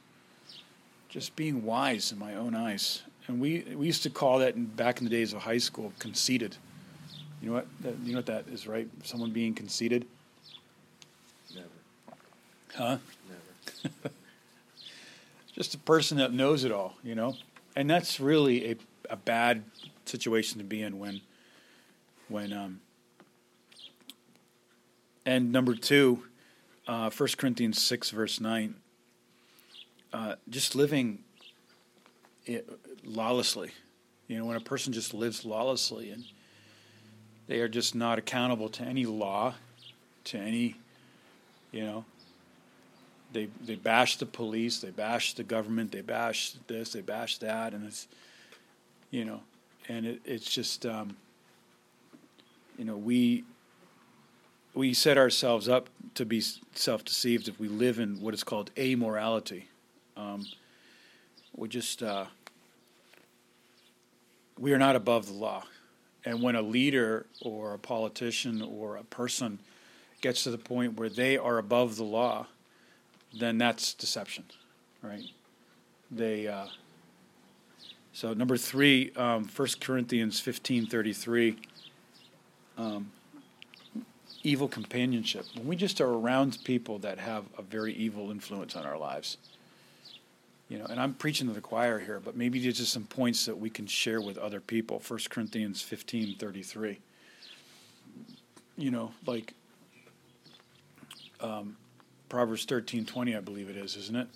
Just 1.08 1.36
being 1.36 1.64
wise 1.64 2.12
in 2.12 2.18
my 2.18 2.34
own 2.34 2.54
eyes. 2.54 3.02
And 3.26 3.40
we, 3.40 3.64
we 3.74 3.86
used 3.86 4.02
to 4.04 4.10
call 4.10 4.38
that 4.38 4.56
in, 4.56 4.64
back 4.64 4.98
in 4.98 5.04
the 5.04 5.10
days 5.10 5.32
of 5.32 5.42
high 5.42 5.58
school 5.58 5.92
conceited. 5.98 6.56
You 7.40 7.48
know 7.48 7.54
what? 7.54 7.66
That, 7.80 7.94
you 8.04 8.12
know 8.12 8.18
what 8.18 8.26
that 8.26 8.46
is, 8.48 8.66
right? 8.66 8.88
Someone 9.02 9.30
being 9.30 9.54
conceited. 9.54 10.06
Never. 11.54 11.66
Huh? 12.74 12.98
Never. 13.28 14.14
Just 15.54 15.74
a 15.74 15.78
person 15.78 16.18
that 16.18 16.32
knows 16.32 16.64
it 16.64 16.72
all, 16.72 16.94
you 17.02 17.14
know. 17.14 17.36
And 17.76 17.88
that's 17.88 18.20
really 18.20 18.72
a, 18.72 18.76
a 19.10 19.16
bad 19.16 19.64
situation 20.04 20.58
to 20.58 20.64
be 20.64 20.82
in 20.82 20.98
when 20.98 21.20
when 22.28 22.52
um. 22.52 22.80
And 25.26 25.52
number 25.52 25.74
two, 25.74 26.24
uh, 26.86 27.10
1 27.10 27.28
Corinthians 27.36 27.80
6, 27.82 28.10
verse 28.10 28.40
9, 28.40 28.74
uh, 30.12 30.34
just 30.48 30.74
living 30.74 31.20
it, 32.46 32.68
lawlessly. 33.04 33.70
You 34.28 34.38
know, 34.38 34.44
when 34.44 34.56
a 34.56 34.60
person 34.60 34.92
just 34.92 35.14
lives 35.14 35.44
lawlessly 35.44 36.10
and 36.10 36.24
they 37.46 37.60
are 37.60 37.68
just 37.68 37.94
not 37.94 38.18
accountable 38.18 38.68
to 38.70 38.82
any 38.82 39.06
law, 39.06 39.54
to 40.24 40.38
any, 40.38 40.76
you 41.72 41.84
know, 41.84 42.04
they 43.32 43.48
they 43.64 43.76
bash 43.76 44.16
the 44.16 44.26
police, 44.26 44.80
they 44.80 44.90
bash 44.90 45.34
the 45.34 45.42
government, 45.44 45.92
they 45.92 46.00
bash 46.00 46.54
this, 46.66 46.92
they 46.92 47.00
bash 47.00 47.38
that, 47.38 47.74
and 47.74 47.86
it's, 47.86 48.08
you 49.10 49.24
know, 49.24 49.40
and 49.88 50.06
it, 50.06 50.20
it's 50.24 50.50
just, 50.50 50.86
um, 50.86 51.16
you 52.78 52.84
know, 52.84 52.96
we 52.96 53.44
we 54.74 54.94
set 54.94 55.18
ourselves 55.18 55.68
up 55.68 55.88
to 56.14 56.24
be 56.24 56.42
self-deceived 56.74 57.48
if 57.48 57.58
we 57.58 57.68
live 57.68 57.98
in 57.98 58.20
what 58.20 58.34
is 58.34 58.44
called 58.44 58.74
amorality. 58.76 59.64
Um, 60.16 60.46
we 61.56 61.68
just 61.68 62.02
uh, 62.02 62.26
we 64.58 64.72
are 64.72 64.78
not 64.78 64.96
above 64.96 65.26
the 65.26 65.32
law, 65.32 65.64
and 66.24 66.42
when 66.42 66.56
a 66.56 66.62
leader 66.62 67.26
or 67.42 67.74
a 67.74 67.78
politician 67.78 68.62
or 68.62 68.96
a 68.96 69.04
person 69.04 69.58
gets 70.20 70.44
to 70.44 70.50
the 70.50 70.58
point 70.58 70.98
where 70.98 71.08
they 71.08 71.36
are 71.36 71.58
above 71.58 71.96
the 71.96 72.04
law, 72.04 72.46
then 73.38 73.58
that's 73.58 73.94
deception, 73.94 74.44
right? 75.02 75.24
They 76.10 76.46
uh, 76.46 76.66
so 78.12 78.34
number 78.34 78.56
three, 78.56 79.12
um, 79.16 79.48
1 79.54 79.68
Corinthians 79.80 80.40
fifteen 80.40 80.86
thirty 80.86 81.12
three. 81.12 81.56
Um, 82.76 83.12
evil 84.42 84.68
companionship, 84.68 85.44
when 85.54 85.66
we 85.66 85.76
just 85.76 86.00
are 86.00 86.12
around 86.12 86.58
people 86.64 86.98
that 87.00 87.18
have 87.18 87.44
a 87.58 87.62
very 87.62 87.92
evil 87.94 88.30
influence 88.30 88.74
on 88.76 88.86
our 88.86 88.98
lives. 88.98 89.36
You 90.68 90.78
know, 90.78 90.86
and 90.86 91.00
I'm 91.00 91.14
preaching 91.14 91.48
to 91.48 91.52
the 91.52 91.60
choir 91.60 91.98
here, 91.98 92.20
but 92.24 92.36
maybe 92.36 92.60
there's 92.60 92.78
just 92.78 92.92
some 92.92 93.04
points 93.04 93.44
that 93.46 93.58
we 93.58 93.70
can 93.70 93.86
share 93.86 94.20
with 94.20 94.38
other 94.38 94.60
people. 94.60 95.02
1 95.06 95.20
Corinthians 95.28 95.82
15 95.82 96.36
33. 96.36 96.98
You 98.78 98.90
know, 98.90 99.12
like 99.26 99.54
um, 101.40 101.76
Proverbs 102.28 102.64
13 102.64 103.04
20, 103.04 103.36
I 103.36 103.40
believe 103.40 103.68
it 103.68 103.76
is, 103.76 103.96
isn't 103.96 104.16
it? 104.16 104.28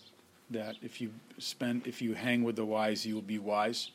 That 0.50 0.74
if 0.82 1.00
you 1.00 1.12
spend, 1.38 1.86
if 1.86 2.02
you 2.02 2.14
hang 2.14 2.42
with 2.42 2.56
the 2.56 2.64
wise, 2.64 3.06
you 3.06 3.14
will 3.14 3.22
be 3.22 3.38
wise. 3.38 3.90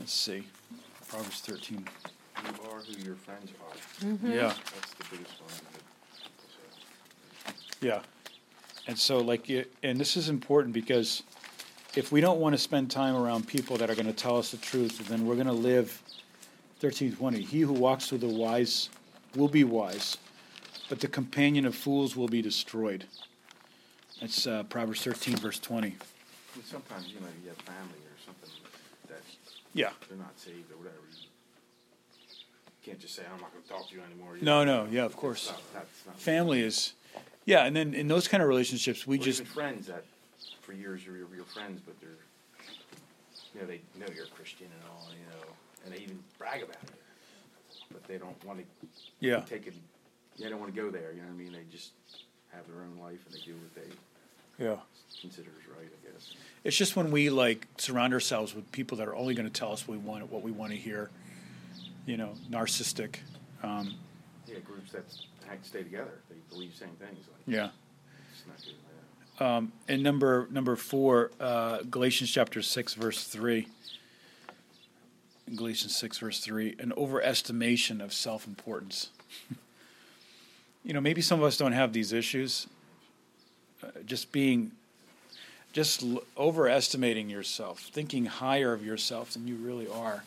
Let's 0.00 0.12
see. 0.12 0.44
Proverbs 1.08 1.40
13 1.40 1.86
you 2.44 2.70
are 2.70 2.80
who 2.80 3.02
your 3.02 3.16
friends 3.16 3.52
are. 3.60 4.06
Mm-hmm. 4.06 4.30
Yeah. 4.30 4.54
That's 4.74 4.94
the 4.94 5.04
biggest 5.10 5.40
one. 5.40 5.50
Yeah. 7.80 8.00
And 8.86 8.98
so, 8.98 9.18
like, 9.18 9.50
and 9.82 9.98
this 9.98 10.16
is 10.16 10.28
important 10.28 10.74
because 10.74 11.22
if 11.96 12.12
we 12.12 12.20
don't 12.20 12.40
want 12.40 12.54
to 12.54 12.58
spend 12.58 12.90
time 12.90 13.14
around 13.14 13.46
people 13.46 13.76
that 13.78 13.90
are 13.90 13.94
going 13.94 14.06
to 14.06 14.12
tell 14.12 14.36
us 14.36 14.50
the 14.50 14.56
truth, 14.56 15.06
then 15.08 15.26
we're 15.26 15.34
going 15.34 15.46
to 15.46 15.52
live 15.52 16.02
1320. 16.80 17.42
He 17.42 17.60
who 17.60 17.72
walks 17.72 18.10
with 18.12 18.20
the 18.20 18.28
wise 18.28 18.90
will 19.36 19.48
be 19.48 19.64
wise, 19.64 20.18
but 20.88 21.00
the 21.00 21.08
companion 21.08 21.64
of 21.66 21.74
fools 21.74 22.16
will 22.16 22.28
be 22.28 22.42
destroyed. 22.42 23.04
That's 24.20 24.46
uh, 24.46 24.64
Proverbs 24.64 25.02
13, 25.02 25.36
verse 25.36 25.58
20. 25.58 25.96
sometimes, 26.64 27.08
you 27.08 27.20
know, 27.20 27.26
you 27.42 27.48
have 27.48 27.58
family 27.58 27.98
or 28.04 28.16
something 28.24 28.50
that 29.08 29.22
yeah. 29.72 29.90
they're 30.08 30.18
not 30.18 30.38
saved 30.38 30.70
or 30.72 30.76
whatever 30.76 30.98
can't 32.84 33.00
just 33.00 33.14
say, 33.14 33.22
I'm 33.32 33.40
not 33.40 33.50
going 33.52 33.62
to 33.62 33.68
talk 33.68 33.88
to 33.88 33.94
you 33.94 34.02
anymore. 34.02 34.36
You 34.36 34.44
no, 34.44 34.64
know? 34.64 34.84
no, 34.84 34.90
yeah, 34.90 35.04
of 35.04 35.16
course. 35.16 35.48
That's 35.48 35.58
not, 35.58 35.72
that's 35.74 36.06
not 36.06 36.20
Family 36.20 36.60
is, 36.60 36.92
yeah, 37.46 37.64
and 37.64 37.74
then 37.74 37.94
in 37.94 38.08
those 38.08 38.28
kind 38.28 38.42
of 38.42 38.48
relationships, 38.48 39.06
we 39.06 39.18
just 39.18 39.44
friends 39.46 39.86
that 39.86 40.04
for 40.60 40.72
years 40.72 41.04
you're 41.04 41.16
your 41.16 41.26
real 41.26 41.44
friends, 41.44 41.80
but 41.84 41.98
they're, 42.00 42.10
you 43.54 43.60
know, 43.60 43.66
they 43.66 43.80
know 43.98 44.06
you're 44.14 44.26
a 44.26 44.28
Christian 44.28 44.66
and 44.66 44.90
all, 44.90 45.08
you 45.10 45.26
know, 45.30 45.46
and 45.84 45.94
they 45.94 45.98
even 45.98 46.18
brag 46.38 46.62
about 46.62 46.76
it, 46.82 46.90
but 47.90 48.04
they 48.04 48.18
don't 48.18 48.44
want 48.44 48.58
to, 48.58 48.64
yeah, 49.20 49.40
take 49.40 49.66
it. 49.66 49.74
They 50.38 50.48
don't 50.48 50.58
want 50.58 50.74
to 50.74 50.80
go 50.80 50.90
there. 50.90 51.12
You 51.12 51.20
know 51.22 51.28
what 51.28 51.34
I 51.34 51.44
mean? 51.44 51.52
They 51.52 51.64
just 51.70 51.92
have 52.52 52.66
their 52.66 52.82
own 52.82 52.98
life 53.00 53.20
and 53.24 53.34
they 53.34 53.44
do 53.46 53.52
what 53.52 53.74
they, 53.76 54.64
yeah, 54.64 54.76
consider 55.20 55.50
is 55.60 55.68
right. 55.68 55.86
I 55.86 56.12
guess. 56.12 56.32
It's 56.64 56.76
just 56.76 56.96
when 56.96 57.10
we 57.10 57.30
like 57.30 57.66
surround 57.78 58.12
ourselves 58.12 58.54
with 58.54 58.70
people 58.72 58.98
that 58.98 59.08
are 59.08 59.14
only 59.14 59.34
going 59.34 59.48
to 59.48 59.52
tell 59.52 59.72
us 59.72 59.86
what 59.86 59.96
we 59.96 60.04
want, 60.04 60.30
what 60.30 60.42
we 60.42 60.50
want 60.50 60.72
to 60.72 60.78
hear 60.78 61.10
you 62.06 62.16
know, 62.16 62.32
narcissistic. 62.50 63.16
Um, 63.62 63.94
yeah, 64.46 64.58
groups 64.60 64.92
that 64.92 65.04
have 65.48 65.62
to 65.62 65.68
stay 65.68 65.82
together. 65.82 66.20
They 66.28 66.36
believe 66.50 66.74
same 66.74 66.90
things. 67.00 67.26
Like, 67.26 67.54
yeah. 67.54 67.68
Um, 69.40 69.72
and 69.88 70.02
number 70.02 70.46
number 70.50 70.76
four, 70.76 71.30
uh, 71.40 71.78
Galatians 71.90 72.30
chapter 72.30 72.62
six, 72.62 72.94
verse 72.94 73.24
three. 73.24 73.68
Galatians 75.54 75.94
six, 75.94 76.18
verse 76.18 76.40
three, 76.40 76.74
an 76.78 76.92
overestimation 76.96 78.02
of 78.02 78.12
self-importance. 78.14 79.10
you 80.84 80.94
know, 80.94 81.00
maybe 81.00 81.20
some 81.20 81.38
of 81.38 81.44
us 81.44 81.56
don't 81.56 81.72
have 81.72 81.92
these 81.92 82.12
issues. 82.12 82.66
Uh, 83.82 83.88
just 84.06 84.32
being, 84.32 84.70
just 85.72 86.02
l- 86.02 86.22
overestimating 86.38 87.28
yourself, 87.28 87.80
thinking 87.80 88.24
higher 88.24 88.72
of 88.72 88.84
yourself 88.84 89.32
than 89.32 89.46
you 89.46 89.56
really 89.56 89.88
are, 89.88 90.24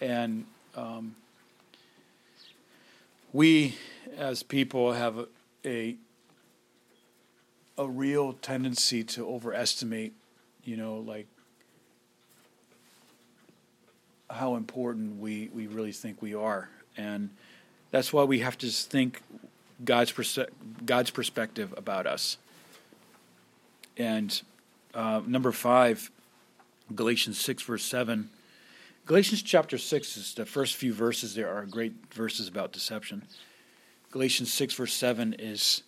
and 0.00 0.44
um, 0.78 1.16
we 3.32 3.74
as 4.16 4.42
people 4.42 4.92
have 4.92 5.18
a, 5.18 5.26
a, 5.64 5.96
a 7.76 7.86
real 7.86 8.32
tendency 8.34 9.02
to 9.04 9.28
overestimate, 9.28 10.12
you 10.64 10.76
know, 10.76 10.96
like 10.98 11.26
how 14.30 14.56
important 14.56 15.20
we, 15.20 15.50
we 15.54 15.66
really 15.66 15.92
think 15.92 16.22
we 16.22 16.34
are. 16.34 16.68
And 16.96 17.30
that's 17.90 18.12
why 18.12 18.24
we 18.24 18.40
have 18.40 18.58
to 18.58 18.68
think 18.68 19.22
God's, 19.84 20.12
perse- 20.12 20.38
God's 20.84 21.10
perspective 21.10 21.74
about 21.76 22.06
us. 22.06 22.38
And 23.96 24.40
uh, 24.94 25.22
number 25.26 25.50
five, 25.50 26.10
Galatians 26.94 27.40
6, 27.40 27.62
verse 27.64 27.84
7. 27.84 28.30
Galatians 29.08 29.40
chapter 29.40 29.78
6 29.78 30.18
is 30.18 30.34
the 30.34 30.44
first 30.44 30.76
few 30.76 30.92
verses 30.92 31.34
there 31.34 31.48
are 31.48 31.64
great 31.64 31.94
verses 32.12 32.46
about 32.46 32.72
deception. 32.72 33.24
Galatians 34.10 34.52
6, 34.52 34.74
verse 34.74 34.92
7 34.92 35.34
is 35.38 35.82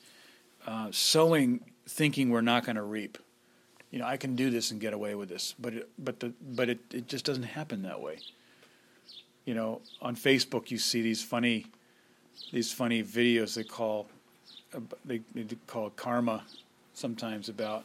uh, 0.66 0.88
sowing 0.90 1.60
thinking 1.86 2.30
we're 2.30 2.40
not 2.40 2.64
going 2.64 2.76
to 2.76 2.82
reap. 2.82 3.18
You 3.90 3.98
know, 3.98 4.06
I 4.06 4.16
can 4.16 4.36
do 4.36 4.48
this 4.48 4.70
and 4.70 4.80
get 4.80 4.94
away 4.94 5.14
with 5.16 5.28
this, 5.28 5.54
but 5.58 5.74
it, 5.74 5.90
but 5.98 6.20
the, 6.20 6.32
but 6.40 6.70
it, 6.70 6.78
it 6.94 7.08
just 7.08 7.26
doesn't 7.26 7.42
happen 7.42 7.82
that 7.82 8.00
way. 8.00 8.20
You 9.44 9.52
know, 9.52 9.82
on 10.00 10.16
Facebook 10.16 10.70
you 10.70 10.78
see 10.78 11.02
these 11.02 11.22
funny 11.22 11.66
these 12.54 12.72
funny 12.72 13.02
videos 13.02 13.54
they 13.54 13.64
call 13.64 14.08
they, 15.04 15.20
they 15.34 15.44
call 15.66 15.90
karma 15.90 16.42
sometimes 16.94 17.50
about 17.50 17.84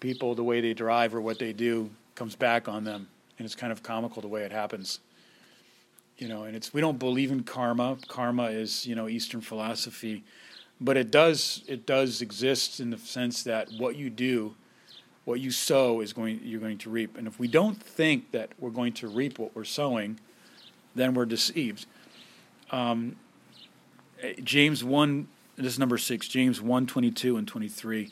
people 0.00 0.34
the 0.34 0.44
way 0.44 0.62
they 0.62 0.72
drive 0.72 1.14
or 1.14 1.20
what 1.20 1.38
they 1.38 1.52
do 1.52 1.90
comes 2.14 2.34
back 2.34 2.66
on 2.66 2.84
them 2.84 3.08
and 3.38 3.44
it's 3.44 3.54
kind 3.54 3.72
of 3.72 3.82
comical 3.82 4.22
the 4.22 4.28
way 4.28 4.42
it 4.42 4.52
happens. 4.52 5.00
You 6.18 6.28
know 6.28 6.44
and 6.44 6.54
it's 6.54 6.72
we 6.72 6.80
don't 6.80 6.98
believe 6.98 7.30
in 7.30 7.42
karma. 7.42 7.98
Karma 8.08 8.44
is 8.44 8.86
you 8.86 8.94
know 8.94 9.08
eastern 9.08 9.40
philosophy. 9.40 10.24
But 10.80 10.96
it 10.96 11.10
does 11.10 11.64
it 11.66 11.86
does 11.86 12.22
exist 12.22 12.80
in 12.80 12.90
the 12.90 12.98
sense 12.98 13.42
that 13.44 13.68
what 13.78 13.96
you 13.96 14.10
do 14.10 14.54
what 15.24 15.40
you 15.40 15.50
sow 15.50 16.00
is 16.00 16.12
going 16.12 16.40
you're 16.42 16.60
going 16.60 16.78
to 16.78 16.90
reap. 16.90 17.16
And 17.16 17.26
if 17.26 17.38
we 17.38 17.48
don't 17.48 17.82
think 17.82 18.30
that 18.32 18.50
we're 18.58 18.70
going 18.70 18.92
to 18.94 19.08
reap 19.08 19.38
what 19.38 19.54
we're 19.54 19.64
sowing 19.64 20.20
then 20.94 21.14
we're 21.14 21.26
deceived. 21.26 21.86
Um, 22.70 23.16
james 24.42 24.82
1 24.82 25.28
this 25.56 25.74
is 25.74 25.78
number 25.78 25.98
6 25.98 26.28
james 26.28 26.60
1 26.60 26.86
22 26.86 27.36
and 27.36 27.46
23 27.46 28.10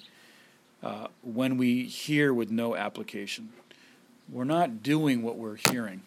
uh, 0.82 1.06
when 1.22 1.56
we 1.56 1.84
hear 1.84 2.34
with 2.34 2.50
no 2.50 2.76
application 2.76 3.50
we're 4.30 4.44
not 4.44 4.82
doing 4.82 5.22
what 5.22 5.36
we're 5.36 5.56
hearing 5.56 6.02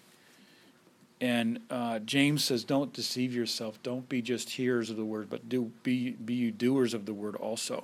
and 1.22 1.60
uh, 1.70 2.00
James 2.00 2.44
says, 2.44 2.64
"Don't 2.64 2.92
deceive 2.92 3.34
yourself. 3.34 3.82
Don't 3.84 4.08
be 4.10 4.22
just 4.22 4.50
hearers 4.50 4.90
of 4.90 4.98
the 4.98 5.06
word, 5.06 5.30
but 5.30 5.48
do 5.48 5.72
be 5.84 6.12
be 6.12 6.34
you 6.34 6.52
doers 6.52 6.94
of 6.94 7.06
the 7.06 7.14
word 7.14 7.36
also." 7.36 7.84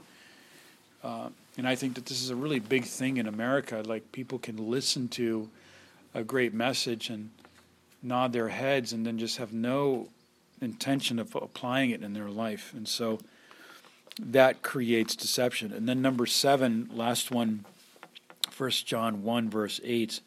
Uh, 1.04 1.30
and 1.58 1.68
I 1.68 1.76
think 1.76 1.96
that 1.96 2.06
this 2.06 2.22
is 2.22 2.30
a 2.30 2.36
really 2.36 2.60
big 2.60 2.86
thing 2.86 3.18
in 3.18 3.28
America. 3.28 3.84
Like 3.86 4.12
people 4.12 4.38
can 4.38 4.58
listen 4.70 5.08
to 5.10 5.50
a 6.14 6.24
great 6.24 6.54
message 6.54 7.10
and 7.10 7.30
nod 8.04 8.34
their 8.34 8.50
heads, 8.50 8.92
and 8.92 9.06
then 9.06 9.18
just 9.18 9.38
have 9.38 9.54
no 9.54 10.10
intention 10.60 11.18
of 11.18 11.36
applying 11.36 11.90
it 11.92 12.04
in 12.04 12.14
their 12.14 12.30
life, 12.30 12.74
and 12.76 12.88
so 12.88 13.20
that 14.20 14.62
creates 14.62 15.16
deception. 15.16 15.72
And 15.72 15.88
then 15.88 16.02
number 16.02 16.26
seven, 16.26 16.90
last 16.94 17.32
one, 17.32 17.64
First 18.62 18.86
John 18.86 19.24
one 19.24 19.50
verse 19.50 19.82
eight, 19.84 20.22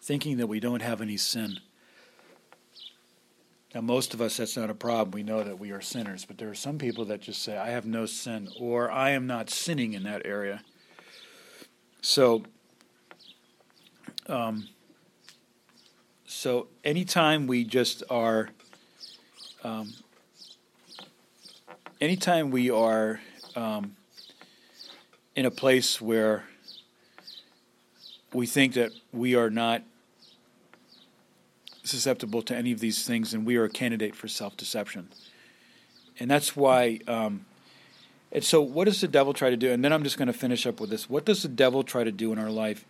thinking 0.00 0.36
that 0.36 0.46
we 0.46 0.60
don't 0.60 0.82
have 0.82 1.00
any 1.00 1.16
sin. 1.16 1.58
Now, 3.74 3.80
most 3.80 4.14
of 4.14 4.20
us, 4.20 4.36
that's 4.36 4.56
not 4.56 4.70
a 4.70 4.74
problem. 4.74 5.10
We 5.10 5.24
know 5.24 5.42
that 5.42 5.58
we 5.58 5.72
are 5.72 5.80
sinners, 5.80 6.24
but 6.24 6.38
there 6.38 6.48
are 6.48 6.54
some 6.54 6.78
people 6.78 7.06
that 7.06 7.22
just 7.22 7.42
say, 7.42 7.58
I 7.58 7.70
have 7.70 7.84
no 7.84 8.06
sin, 8.06 8.48
or 8.56 8.88
I 8.88 9.10
am 9.10 9.26
not 9.26 9.50
sinning 9.50 9.94
in 9.94 10.04
that 10.04 10.24
area. 10.24 10.62
So, 12.02 12.44
um, 14.28 14.68
so 16.24 16.68
anytime 16.84 17.48
we 17.48 17.64
just 17.64 18.04
are, 18.08 18.50
um, 19.64 19.92
anytime 22.00 22.52
we 22.52 22.70
are 22.70 23.18
um, 23.56 23.96
in 25.34 25.46
a 25.46 25.50
place 25.50 26.00
where 26.00 26.44
we 28.36 28.46
think 28.46 28.74
that 28.74 28.92
we 29.12 29.34
are 29.34 29.50
not 29.50 29.82
susceptible 31.84 32.42
to 32.42 32.54
any 32.54 32.72
of 32.72 32.80
these 32.80 33.06
things, 33.06 33.32
and 33.32 33.46
we 33.46 33.56
are 33.56 33.64
a 33.64 33.70
candidate 33.70 34.14
for 34.14 34.28
self 34.28 34.56
deception. 34.56 35.08
And 36.20 36.30
that's 36.30 36.54
why. 36.54 37.00
Um, 37.08 37.46
and 38.32 38.44
so, 38.44 38.60
what 38.60 38.84
does 38.84 39.00
the 39.00 39.08
devil 39.08 39.32
try 39.32 39.50
to 39.50 39.56
do? 39.56 39.72
And 39.72 39.84
then 39.84 39.92
I'm 39.92 40.02
just 40.02 40.18
going 40.18 40.26
to 40.26 40.34
finish 40.34 40.66
up 40.66 40.80
with 40.80 40.90
this. 40.90 41.08
What 41.08 41.24
does 41.24 41.42
the 41.42 41.48
devil 41.48 41.82
try 41.82 42.04
to 42.04 42.12
do 42.12 42.32
in 42.32 42.38
our 42.38 42.50
life? 42.50 42.84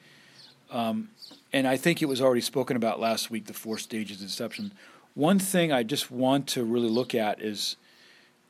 Um, 0.70 1.10
and 1.52 1.68
I 1.68 1.76
think 1.76 2.02
it 2.02 2.06
was 2.06 2.20
already 2.20 2.40
spoken 2.40 2.76
about 2.76 2.98
last 2.98 3.30
week 3.30 3.46
the 3.46 3.54
four 3.54 3.78
stages 3.78 4.20
of 4.20 4.26
deception. 4.26 4.72
One 5.14 5.38
thing 5.38 5.72
I 5.72 5.84
just 5.84 6.10
want 6.10 6.48
to 6.48 6.64
really 6.64 6.88
look 6.88 7.14
at 7.14 7.40
is 7.40 7.76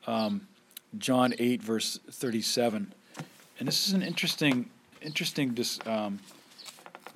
um, 0.07 0.49
John 0.97 1.35
8, 1.39 1.63
verse 1.63 2.01
37. 2.11 2.93
And 3.59 3.69
this 3.69 3.87
is 3.87 3.93
an 3.93 4.03
interesting, 4.03 4.71
interesting 5.03 5.57
um, 5.85 6.21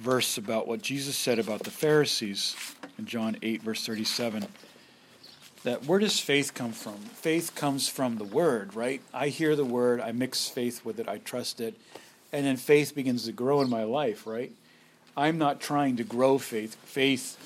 verse 0.01 0.39
about 0.39 0.67
what 0.67 0.81
Jesus 0.81 1.15
said 1.15 1.39
about 1.39 1.63
the 1.63 1.71
Pharisees 1.71 2.57
in 2.99 3.05
John 3.05 3.37
8, 3.43 3.63
verse 3.63 3.85
37. 3.87 4.47
That 5.63 5.85
where 5.85 5.99
does 5.99 6.19
faith 6.19 6.55
come 6.55 6.73
from? 6.73 6.97
Faith 6.97 7.55
comes 7.55 7.87
from 7.87 8.17
the 8.17 8.25
Word, 8.25 8.75
right? 8.75 9.03
I 9.13 9.29
hear 9.29 9.55
the 9.55 9.65
Word, 9.65 10.01
I 10.01 10.13
mix 10.13 10.49
faith 10.49 10.85
with 10.87 10.99
it, 10.99 11.09
I 11.09 11.19
trust 11.19 11.61
it, 11.61 11.75
and 12.33 12.47
then 12.47 12.57
faith 12.57 12.95
begins 12.95 13.27
to 13.27 13.33
grow 13.33 13.61
in 13.61 13.69
my 13.69 13.85
life, 13.85 14.27
right? 14.27 14.53
I'm 15.17 15.37
not 15.37 15.61
trying 15.61 15.97
to 15.97 16.05
grow 16.05 16.39
faith. 16.39 16.77
Faith 16.77 17.37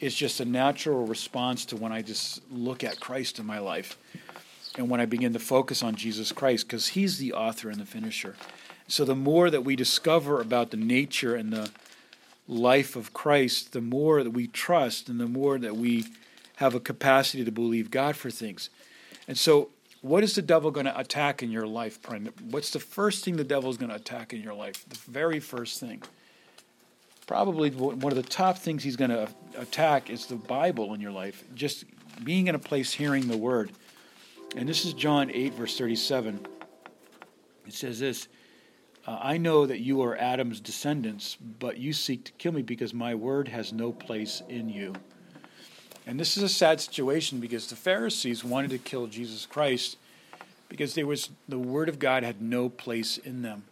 is 0.00 0.14
just 0.14 0.40
a 0.40 0.44
natural 0.44 1.06
response 1.06 1.64
to 1.66 1.76
when 1.76 1.92
I 1.92 2.02
just 2.02 2.42
look 2.50 2.82
at 2.82 2.98
Christ 2.98 3.38
in 3.38 3.46
my 3.46 3.60
life 3.60 3.96
and 4.76 4.90
when 4.90 5.00
I 5.00 5.06
begin 5.06 5.32
to 5.34 5.38
focus 5.38 5.82
on 5.82 5.94
Jesus 5.94 6.32
Christ, 6.32 6.66
because 6.66 6.88
He's 6.88 7.18
the 7.18 7.34
author 7.34 7.70
and 7.70 7.80
the 7.80 7.86
finisher. 7.86 8.34
So 8.88 9.04
the 9.04 9.14
more 9.14 9.48
that 9.50 9.64
we 9.64 9.76
discover 9.76 10.40
about 10.40 10.72
the 10.72 10.76
nature 10.76 11.36
and 11.36 11.52
the 11.52 11.70
life 12.50 12.96
of 12.96 13.12
Christ, 13.12 13.72
the 13.72 13.80
more 13.80 14.22
that 14.24 14.32
we 14.32 14.48
trust 14.48 15.08
and 15.08 15.20
the 15.20 15.28
more 15.28 15.58
that 15.58 15.76
we 15.76 16.06
have 16.56 16.74
a 16.74 16.80
capacity 16.80 17.44
to 17.44 17.52
believe 17.52 17.90
God 17.90 18.16
for 18.16 18.30
things. 18.30 18.68
And 19.28 19.38
so, 19.38 19.70
what 20.02 20.24
is 20.24 20.34
the 20.34 20.42
devil 20.42 20.70
going 20.70 20.86
to 20.86 20.98
attack 20.98 21.42
in 21.42 21.50
your 21.50 21.66
life, 21.66 22.00
friend? 22.00 22.32
What's 22.50 22.70
the 22.70 22.78
first 22.78 23.24
thing 23.24 23.36
the 23.36 23.44
devil 23.44 23.70
is 23.70 23.76
going 23.76 23.90
to 23.90 23.96
attack 23.96 24.32
in 24.32 24.42
your 24.42 24.54
life? 24.54 24.84
The 24.88 24.96
very 24.96 25.40
first 25.40 25.78
thing. 25.78 26.02
Probably 27.26 27.70
one 27.70 28.10
of 28.10 28.16
the 28.16 28.28
top 28.28 28.58
things 28.58 28.82
he's 28.82 28.96
going 28.96 29.10
to 29.10 29.28
attack 29.56 30.10
is 30.10 30.26
the 30.26 30.36
Bible 30.36 30.94
in 30.94 31.00
your 31.00 31.12
life, 31.12 31.44
just 31.54 31.84
being 32.24 32.48
in 32.48 32.54
a 32.54 32.58
place 32.58 32.92
hearing 32.92 33.28
the 33.28 33.36
word. 33.36 33.70
And 34.56 34.68
this 34.68 34.84
is 34.84 34.94
John 34.94 35.30
8, 35.30 35.54
verse 35.54 35.78
37. 35.78 36.46
It 37.66 37.74
says 37.74 38.00
this 38.00 38.26
uh, 39.10 39.18
I 39.20 39.38
know 39.38 39.66
that 39.66 39.80
you 39.80 40.02
are 40.02 40.16
Adam's 40.16 40.60
descendants, 40.60 41.36
but 41.58 41.78
you 41.78 41.92
seek 41.92 42.22
to 42.26 42.32
kill 42.32 42.52
me 42.52 42.62
because 42.62 42.94
my 42.94 43.12
word 43.16 43.48
has 43.48 43.72
no 43.72 43.90
place 43.90 44.40
in 44.48 44.68
you. 44.68 44.94
And 46.06 46.20
this 46.20 46.36
is 46.36 46.44
a 46.44 46.48
sad 46.48 46.80
situation 46.80 47.40
because 47.40 47.66
the 47.66 47.74
Pharisees 47.74 48.44
wanted 48.44 48.70
to 48.70 48.78
kill 48.78 49.08
Jesus 49.08 49.46
Christ 49.46 49.96
because 50.68 50.94
there 50.94 51.08
was 51.08 51.30
the 51.48 51.58
word 51.58 51.88
of 51.88 51.98
God 51.98 52.22
had 52.22 52.40
no 52.40 52.68
place 52.68 53.18
in 53.18 53.42
them. 53.42 53.64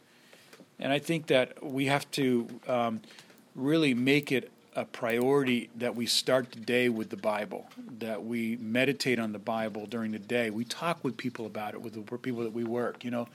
And 0.80 0.92
I 0.92 0.98
think 0.98 1.28
that 1.28 1.64
we 1.64 1.86
have 1.86 2.10
to 2.12 2.48
um, 2.66 3.00
really 3.54 3.94
make 3.94 4.32
it 4.32 4.50
a 4.74 4.84
priority 4.86 5.70
that 5.76 5.94
we 5.94 6.06
start 6.06 6.50
the 6.50 6.60
day 6.60 6.88
with 6.88 7.10
the 7.10 7.16
Bible, 7.16 7.68
that 8.00 8.24
we 8.24 8.56
meditate 8.56 9.20
on 9.20 9.32
the 9.32 9.38
Bible 9.38 9.86
during 9.86 10.10
the 10.10 10.18
day. 10.18 10.50
We 10.50 10.64
talk 10.64 11.04
with 11.04 11.16
people 11.16 11.46
about 11.46 11.74
it, 11.74 11.80
with 11.80 11.94
the 11.94 12.18
people 12.18 12.42
that 12.42 12.52
we 12.52 12.64
work. 12.64 13.04
You 13.04 13.12
know, 13.12 13.28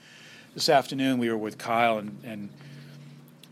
this 0.54 0.68
afternoon 0.68 1.18
we 1.18 1.28
were 1.28 1.36
with 1.36 1.58
Kyle 1.58 1.98
and 1.98 2.18
and 2.24 2.48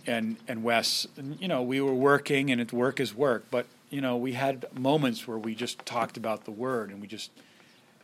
and 0.06 0.36
and 0.48 0.62
Wes. 0.62 1.06
And, 1.16 1.40
you 1.40 1.48
know, 1.48 1.62
we 1.62 1.80
were 1.80 1.94
working, 1.94 2.50
and 2.50 2.60
it's 2.60 2.72
work 2.72 3.00
is 3.00 3.14
work. 3.14 3.44
But 3.50 3.66
you 3.90 4.00
know, 4.00 4.16
we 4.16 4.32
had 4.32 4.66
moments 4.78 5.26
where 5.26 5.38
we 5.38 5.54
just 5.54 5.84
talked 5.84 6.16
about 6.16 6.44
the 6.44 6.50
word, 6.50 6.90
and 6.90 7.00
we 7.00 7.06
just 7.06 7.30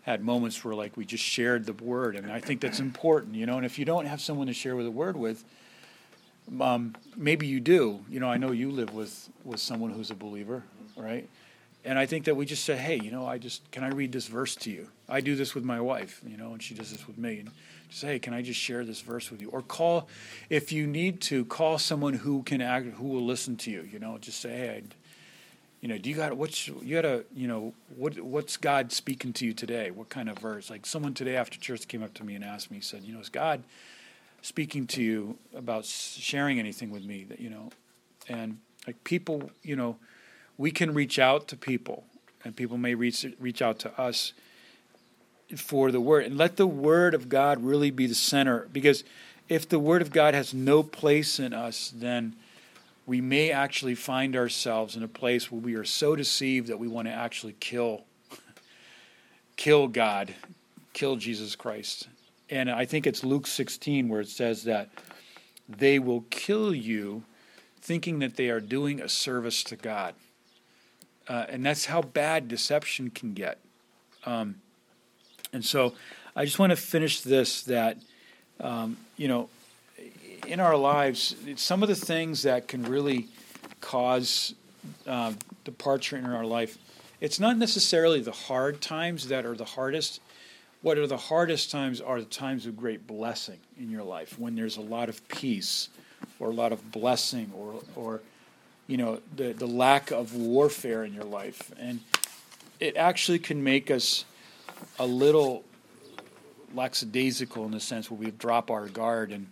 had 0.02 0.22
moments 0.22 0.64
where 0.64 0.74
like 0.74 0.96
we 0.96 1.04
just 1.04 1.24
shared 1.24 1.66
the 1.66 1.72
word, 1.72 2.16
and 2.16 2.30
I 2.30 2.40
think 2.40 2.60
that's 2.60 2.80
important. 2.80 3.34
You 3.36 3.46
know, 3.46 3.56
and 3.56 3.64
if 3.64 3.78
you 3.78 3.84
don't 3.84 4.06
have 4.06 4.20
someone 4.20 4.48
to 4.48 4.52
share 4.52 4.80
the 4.82 4.90
word 4.90 5.16
with. 5.16 5.44
Um, 6.62 6.94
maybe 7.14 7.46
you 7.46 7.60
do. 7.60 8.00
You 8.08 8.20
know, 8.20 8.30
I 8.30 8.38
know 8.38 8.52
you 8.52 8.70
live 8.70 8.94
with, 8.94 9.28
with 9.44 9.60
someone 9.60 9.90
who's 9.90 10.10
a 10.10 10.14
believer, 10.14 10.62
right? 10.96 11.28
And 11.84 11.98
I 11.98 12.06
think 12.06 12.24
that 12.24 12.36
we 12.36 12.46
just 12.46 12.64
say, 12.64 12.74
hey, 12.74 12.98
you 12.98 13.10
know, 13.10 13.26
I 13.26 13.36
just 13.36 13.70
can 13.70 13.84
I 13.84 13.88
read 13.88 14.12
this 14.12 14.28
verse 14.28 14.56
to 14.56 14.70
you? 14.70 14.88
I 15.08 15.20
do 15.20 15.36
this 15.36 15.54
with 15.54 15.64
my 15.64 15.80
wife, 15.80 16.20
you 16.26 16.36
know, 16.36 16.52
and 16.52 16.62
she 16.62 16.74
does 16.74 16.90
this 16.92 17.06
with 17.06 17.16
me. 17.16 17.40
And 17.40 17.50
just 17.88 18.00
say, 18.00 18.08
hey, 18.08 18.18
can 18.18 18.34
I 18.34 18.42
just 18.42 18.60
share 18.60 18.84
this 18.84 19.00
verse 19.00 19.30
with 19.30 19.40
you? 19.40 19.48
Or 19.48 19.62
call, 19.62 20.08
if 20.50 20.70
you 20.70 20.86
need 20.86 21.20
to, 21.22 21.44
call 21.46 21.78
someone 21.78 22.14
who 22.14 22.42
can 22.42 22.60
act, 22.60 22.86
who 22.96 23.08
will 23.08 23.24
listen 23.24 23.56
to 23.58 23.70
you. 23.70 23.88
You 23.90 23.98
know, 23.98 24.18
just 24.18 24.40
say, 24.40 24.50
hey, 24.50 24.76
I'd, 24.76 24.94
you 25.80 25.88
know, 25.88 25.96
do 25.96 26.10
you 26.10 26.16
got 26.16 26.36
what's 26.36 26.66
you 26.66 26.96
got 26.96 27.02
to, 27.02 27.24
you 27.34 27.46
know, 27.46 27.72
what 27.96 28.20
what's 28.20 28.56
God 28.56 28.92
speaking 28.92 29.32
to 29.34 29.46
you 29.46 29.52
today? 29.52 29.90
What 29.90 30.08
kind 30.08 30.28
of 30.28 30.38
verse? 30.38 30.70
Like 30.70 30.84
someone 30.84 31.14
today 31.14 31.36
after 31.36 31.58
church 31.58 31.86
came 31.86 32.02
up 32.02 32.14
to 32.14 32.24
me 32.24 32.34
and 32.34 32.44
asked 32.44 32.70
me, 32.70 32.80
said, 32.80 33.04
you 33.04 33.14
know, 33.14 33.20
is 33.20 33.28
God 33.28 33.62
speaking 34.42 34.86
to 34.88 35.02
you 35.02 35.38
about 35.54 35.84
sharing 35.84 36.58
anything 36.58 36.90
with 36.90 37.04
me 37.04 37.24
that 37.24 37.40
you 37.40 37.48
know, 37.48 37.70
and 38.28 38.58
like 38.86 39.02
people, 39.04 39.50
you 39.62 39.76
know, 39.76 39.96
we 40.56 40.72
can 40.72 40.92
reach 40.92 41.18
out 41.18 41.46
to 41.48 41.56
people, 41.56 42.04
and 42.44 42.56
people 42.56 42.76
may 42.76 42.96
reach 42.96 43.24
reach 43.38 43.62
out 43.62 43.78
to 43.78 44.00
us 44.00 44.32
for 45.56 45.90
the 45.90 46.00
word 46.00 46.24
and 46.24 46.36
let 46.36 46.56
the 46.56 46.66
word 46.66 47.14
of 47.14 47.28
God 47.28 47.62
really 47.62 47.90
be 47.90 48.06
the 48.06 48.14
center 48.14 48.68
because 48.72 49.04
if 49.48 49.68
the 49.68 49.78
Word 49.78 50.02
of 50.02 50.10
God 50.10 50.34
has 50.34 50.52
no 50.52 50.82
place 50.82 51.40
in 51.40 51.52
us, 51.52 51.92
then 51.94 52.36
we 53.06 53.20
may 53.20 53.50
actually 53.50 53.94
find 53.94 54.36
ourselves 54.36 54.94
in 54.94 55.02
a 55.02 55.08
place 55.08 55.50
where 55.50 55.60
we 55.60 55.74
are 55.74 55.84
so 55.84 56.14
deceived 56.14 56.68
that 56.68 56.78
we 56.78 56.88
want 56.88 57.08
to 57.08 57.14
actually 57.14 57.54
kill 57.58 58.04
kill 59.56 59.88
God, 59.88 60.34
kill 60.92 61.16
Jesus 61.16 61.56
Christ. 61.56 62.08
And 62.50 62.70
I 62.70 62.84
think 62.84 63.06
it's 63.06 63.24
Luke 63.24 63.46
16 63.46 64.08
where 64.08 64.20
it 64.20 64.28
says 64.28 64.64
that 64.64 64.90
they 65.68 65.98
will 65.98 66.24
kill 66.30 66.74
you 66.74 67.24
thinking 67.80 68.18
that 68.18 68.36
they 68.36 68.50
are 68.50 68.60
doing 68.60 69.00
a 69.00 69.08
service 69.08 69.62
to 69.64 69.76
God. 69.76 70.14
Uh, 71.26 71.46
and 71.48 71.64
that's 71.64 71.86
how 71.86 72.02
bad 72.02 72.48
deception 72.48 73.10
can 73.10 73.32
get. 73.34 73.58
Um, 74.24 74.56
and 75.52 75.64
so 75.64 75.94
I 76.36 76.44
just 76.44 76.58
want 76.58 76.70
to 76.70 76.76
finish 76.76 77.20
this 77.20 77.62
that, 77.64 77.98
um, 78.60 78.96
you 79.16 79.28
know, 79.28 79.48
in 80.46 80.60
our 80.60 80.76
lives, 80.76 81.34
some 81.56 81.82
of 81.82 81.88
the 81.88 81.96
things 81.96 82.42
that 82.42 82.68
can 82.68 82.84
really 82.84 83.26
cause 83.80 84.54
uh, 85.06 85.32
departure 85.64 86.16
in 86.16 86.24
our 86.24 86.44
life, 86.44 86.78
it's 87.20 87.40
not 87.40 87.58
necessarily 87.58 88.20
the 88.20 88.32
hard 88.32 88.80
times 88.80 89.28
that 89.28 89.44
are 89.44 89.56
the 89.56 89.64
hardest. 89.64 90.20
What 90.80 90.96
are 90.96 91.08
the 91.08 91.16
hardest 91.16 91.70
times 91.70 92.00
are 92.00 92.20
the 92.20 92.26
times 92.26 92.66
of 92.66 92.76
great 92.76 93.06
blessing 93.06 93.58
in 93.76 93.90
your 93.90 94.04
life, 94.04 94.38
when 94.38 94.54
there's 94.54 94.76
a 94.76 94.80
lot 94.80 95.08
of 95.08 95.26
peace 95.28 95.88
or 96.38 96.50
a 96.50 96.54
lot 96.54 96.72
of 96.72 96.92
blessing 96.92 97.50
or, 97.56 97.82
or 97.96 98.20
you 98.86 98.96
know, 98.96 99.20
the, 99.34 99.52
the 99.52 99.66
lack 99.66 100.12
of 100.12 100.34
warfare 100.34 101.04
in 101.04 101.12
your 101.12 101.24
life. 101.24 101.72
And 101.78 102.00
it 102.78 102.96
actually 102.96 103.40
can 103.40 103.64
make 103.64 103.90
us 103.90 104.24
a 104.98 105.06
little 105.06 105.64
lackadaisical 106.74 107.64
in 107.64 107.70
the 107.70 107.80
sense 107.80 108.10
where 108.10 108.18
we 108.18 108.30
drop 108.30 108.70
our 108.70 108.86
guard 108.86 109.32
and 109.32 109.46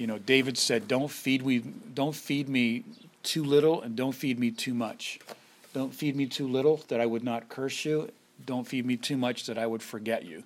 you 0.00 0.06
know, 0.06 0.16
David 0.16 0.56
said, 0.56 0.88
"Don't 0.88 1.10
feed 1.10 1.44
me, 1.44 1.58
don't 1.58 2.16
feed 2.16 2.48
me 2.48 2.84
too 3.22 3.44
little, 3.44 3.82
and 3.82 3.94
don't 3.94 4.14
feed 4.14 4.38
me 4.38 4.50
too 4.50 4.72
much. 4.72 5.20
Don't 5.74 5.94
feed 5.94 6.16
me 6.16 6.24
too 6.24 6.48
little 6.48 6.78
that 6.88 7.02
I 7.02 7.04
would 7.04 7.22
not 7.22 7.50
curse 7.50 7.84
you. 7.84 8.10
Don't 8.46 8.66
feed 8.66 8.86
me 8.86 8.96
too 8.96 9.18
much 9.18 9.44
that 9.44 9.58
I 9.58 9.66
would 9.66 9.82
forget 9.82 10.24
you." 10.24 10.44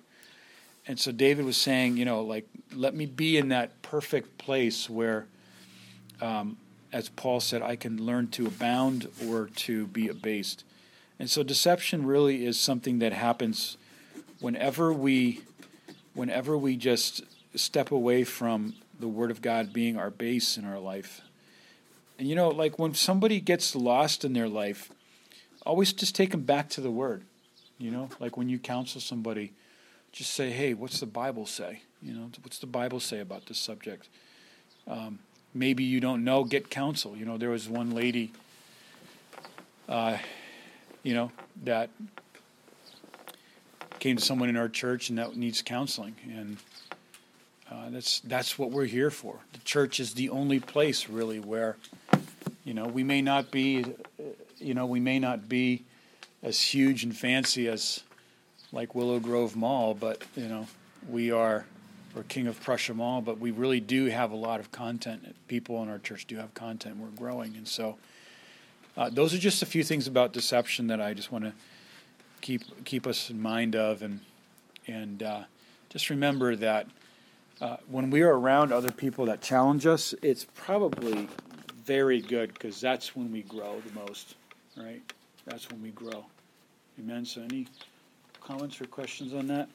And 0.85 0.99
so 0.99 1.13
David 1.13 1.45
was 1.45 1.55
saying, 1.55 1.95
you 1.95 2.03
know, 2.03 2.21
like, 2.21 2.49
let 2.73 2.93
me 2.93 3.05
be 3.05 3.37
in 3.37 3.47
that 3.47 3.81
perfect 3.81 4.37
place 4.37 4.89
where, 4.89 5.25
um, 6.21 6.57
as 6.91 7.07
Paul 7.07 7.39
said, 7.39 7.61
I 7.61 7.77
can 7.77 8.05
learn 8.05 8.27
to 8.31 8.47
abound 8.47 9.07
or 9.25 9.47
to 9.55 9.87
be 9.87 10.09
abased. 10.09 10.65
And 11.17 11.29
so 11.29 11.43
deception 11.43 12.05
really 12.05 12.45
is 12.45 12.59
something 12.59 12.99
that 12.99 13.13
happens 13.13 13.77
whenever 14.45 14.93
we, 14.93 15.41
whenever 16.13 16.55
we 16.55 16.77
just 16.77 17.23
step 17.55 17.89
away 17.89 18.23
from 18.23 18.75
the 18.99 19.07
Word 19.07 19.31
of 19.31 19.41
God 19.41 19.73
being 19.73 19.97
our 19.97 20.11
base 20.11 20.55
in 20.55 20.65
our 20.65 20.77
life. 20.77 21.21
And 22.19 22.29
you 22.29 22.35
know, 22.35 22.49
like 22.49 22.77
when 22.77 22.93
somebody 22.93 23.41
gets 23.41 23.75
lost 23.75 24.23
in 24.23 24.33
their 24.33 24.47
life, 24.47 24.91
always 25.65 25.91
just 25.93 26.13
take 26.13 26.29
them 26.29 26.43
back 26.43 26.69
to 26.69 26.81
the 26.81 26.91
Word. 26.91 27.23
You 27.79 27.89
know, 27.89 28.09
like 28.19 28.37
when 28.37 28.47
you 28.47 28.59
counsel 28.59 29.01
somebody, 29.01 29.51
just 30.11 30.31
say, 30.35 30.51
"Hey, 30.51 30.75
what's 30.75 30.99
the 30.99 31.07
Bible 31.07 31.47
say? 31.47 31.81
You 31.99 32.13
know, 32.13 32.29
what's 32.43 32.59
the 32.59 32.67
Bible 32.67 32.99
say 32.99 33.21
about 33.21 33.47
this 33.47 33.57
subject?" 33.57 34.09
Um, 34.85 35.17
maybe 35.55 35.83
you 35.83 35.99
don't 35.99 36.23
know, 36.23 36.43
get 36.43 36.69
counsel. 36.69 37.17
You 37.17 37.25
know, 37.25 37.39
there 37.39 37.49
was 37.49 37.67
one 37.67 37.95
lady, 37.95 38.31
uh, 39.89 40.19
you 41.01 41.15
know, 41.15 41.31
that 41.63 41.89
came 43.99 44.17
to 44.17 44.21
someone 44.21 44.49
in 44.49 44.57
our 44.57 44.69
church 44.69 45.09
and 45.09 45.17
that 45.17 45.35
needs 45.35 45.61
counseling, 45.61 46.15
and 46.31 46.57
uh, 47.71 47.89
that's 47.89 48.19
that's 48.21 48.59
what 48.59 48.71
we're 48.71 48.85
here 48.85 49.09
for. 49.09 49.39
The 49.53 49.59
church 49.59 49.99
is 49.99 50.13
the 50.13 50.29
only 50.29 50.59
place 50.59 51.09
really 51.09 51.39
where, 51.39 51.77
you 52.63 52.73
know, 52.73 52.85
we 52.85 53.03
may 53.03 53.21
not 53.21 53.51
be, 53.51 53.83
uh, 53.83 54.23
you 54.57 54.73
know, 54.73 54.85
we 54.85 54.99
may 54.99 55.19
not 55.19 55.49
be 55.49 55.83
as 56.43 56.61
huge 56.61 57.03
and 57.03 57.15
fancy 57.15 57.67
as 57.67 58.03
like 58.71 58.93
Willow 58.93 59.19
Grove 59.19 59.55
Mall, 59.55 59.93
but 59.93 60.21
you 60.35 60.47
know, 60.47 60.67
we 61.09 61.31
are 61.31 61.65
or 62.15 62.23
King 62.23 62.47
of 62.47 62.61
Prussia 62.61 62.93
Mall, 62.93 63.21
but 63.21 63.39
we 63.39 63.51
really 63.51 63.81
do 63.81 64.05
have 64.05 64.31
a 64.31 64.35
lot 64.35 64.59
of 64.59 64.71
content. 64.71 65.35
People 65.47 65.83
in 65.83 65.89
our 65.89 65.99
church 65.99 66.25
do 66.25 66.37
have 66.37 66.53
content. 66.53 66.97
We're 66.97 67.09
growing, 67.09 67.55
and 67.57 67.67
so 67.67 67.97
uh, 68.95 69.09
those 69.09 69.33
are 69.33 69.37
just 69.37 69.61
a 69.61 69.65
few 69.65 69.83
things 69.83 70.07
about 70.07 70.31
deception 70.31 70.87
that 70.87 71.01
I 71.01 71.13
just 71.13 71.31
want 71.31 71.43
to 71.43 71.53
keep 72.41 72.85
keep 72.85 73.07
us 73.07 73.29
in 73.29 73.41
mind 73.41 73.75
of, 73.75 74.01
and 74.01 74.19
and 74.87 75.23
uh, 75.23 75.43
just 75.89 76.09
remember 76.09 76.55
that 76.55 76.87
uh, 77.61 77.77
when 77.89 78.09
we 78.09 78.21
are 78.21 78.37
around 78.37 78.73
other 78.73 78.91
people 78.91 79.25
that 79.25 79.41
challenge 79.41 79.85
us, 79.85 80.13
it's 80.21 80.45
probably 80.55 81.27
very 81.85 82.21
good 82.21 82.53
because 82.53 82.81
that's 82.81 83.15
when 83.15 83.31
we 83.31 83.43
grow 83.43 83.81
the 83.85 83.93
most, 83.99 84.35
right? 84.75 85.01
That's 85.45 85.69
when 85.69 85.81
we 85.81 85.91
grow. 85.91 86.25
Amen. 86.99 87.25
So, 87.25 87.41
any 87.41 87.67
comments 88.41 88.81
or 88.81 88.85
questions 88.85 89.33
on 89.33 89.47
that? 89.47 89.69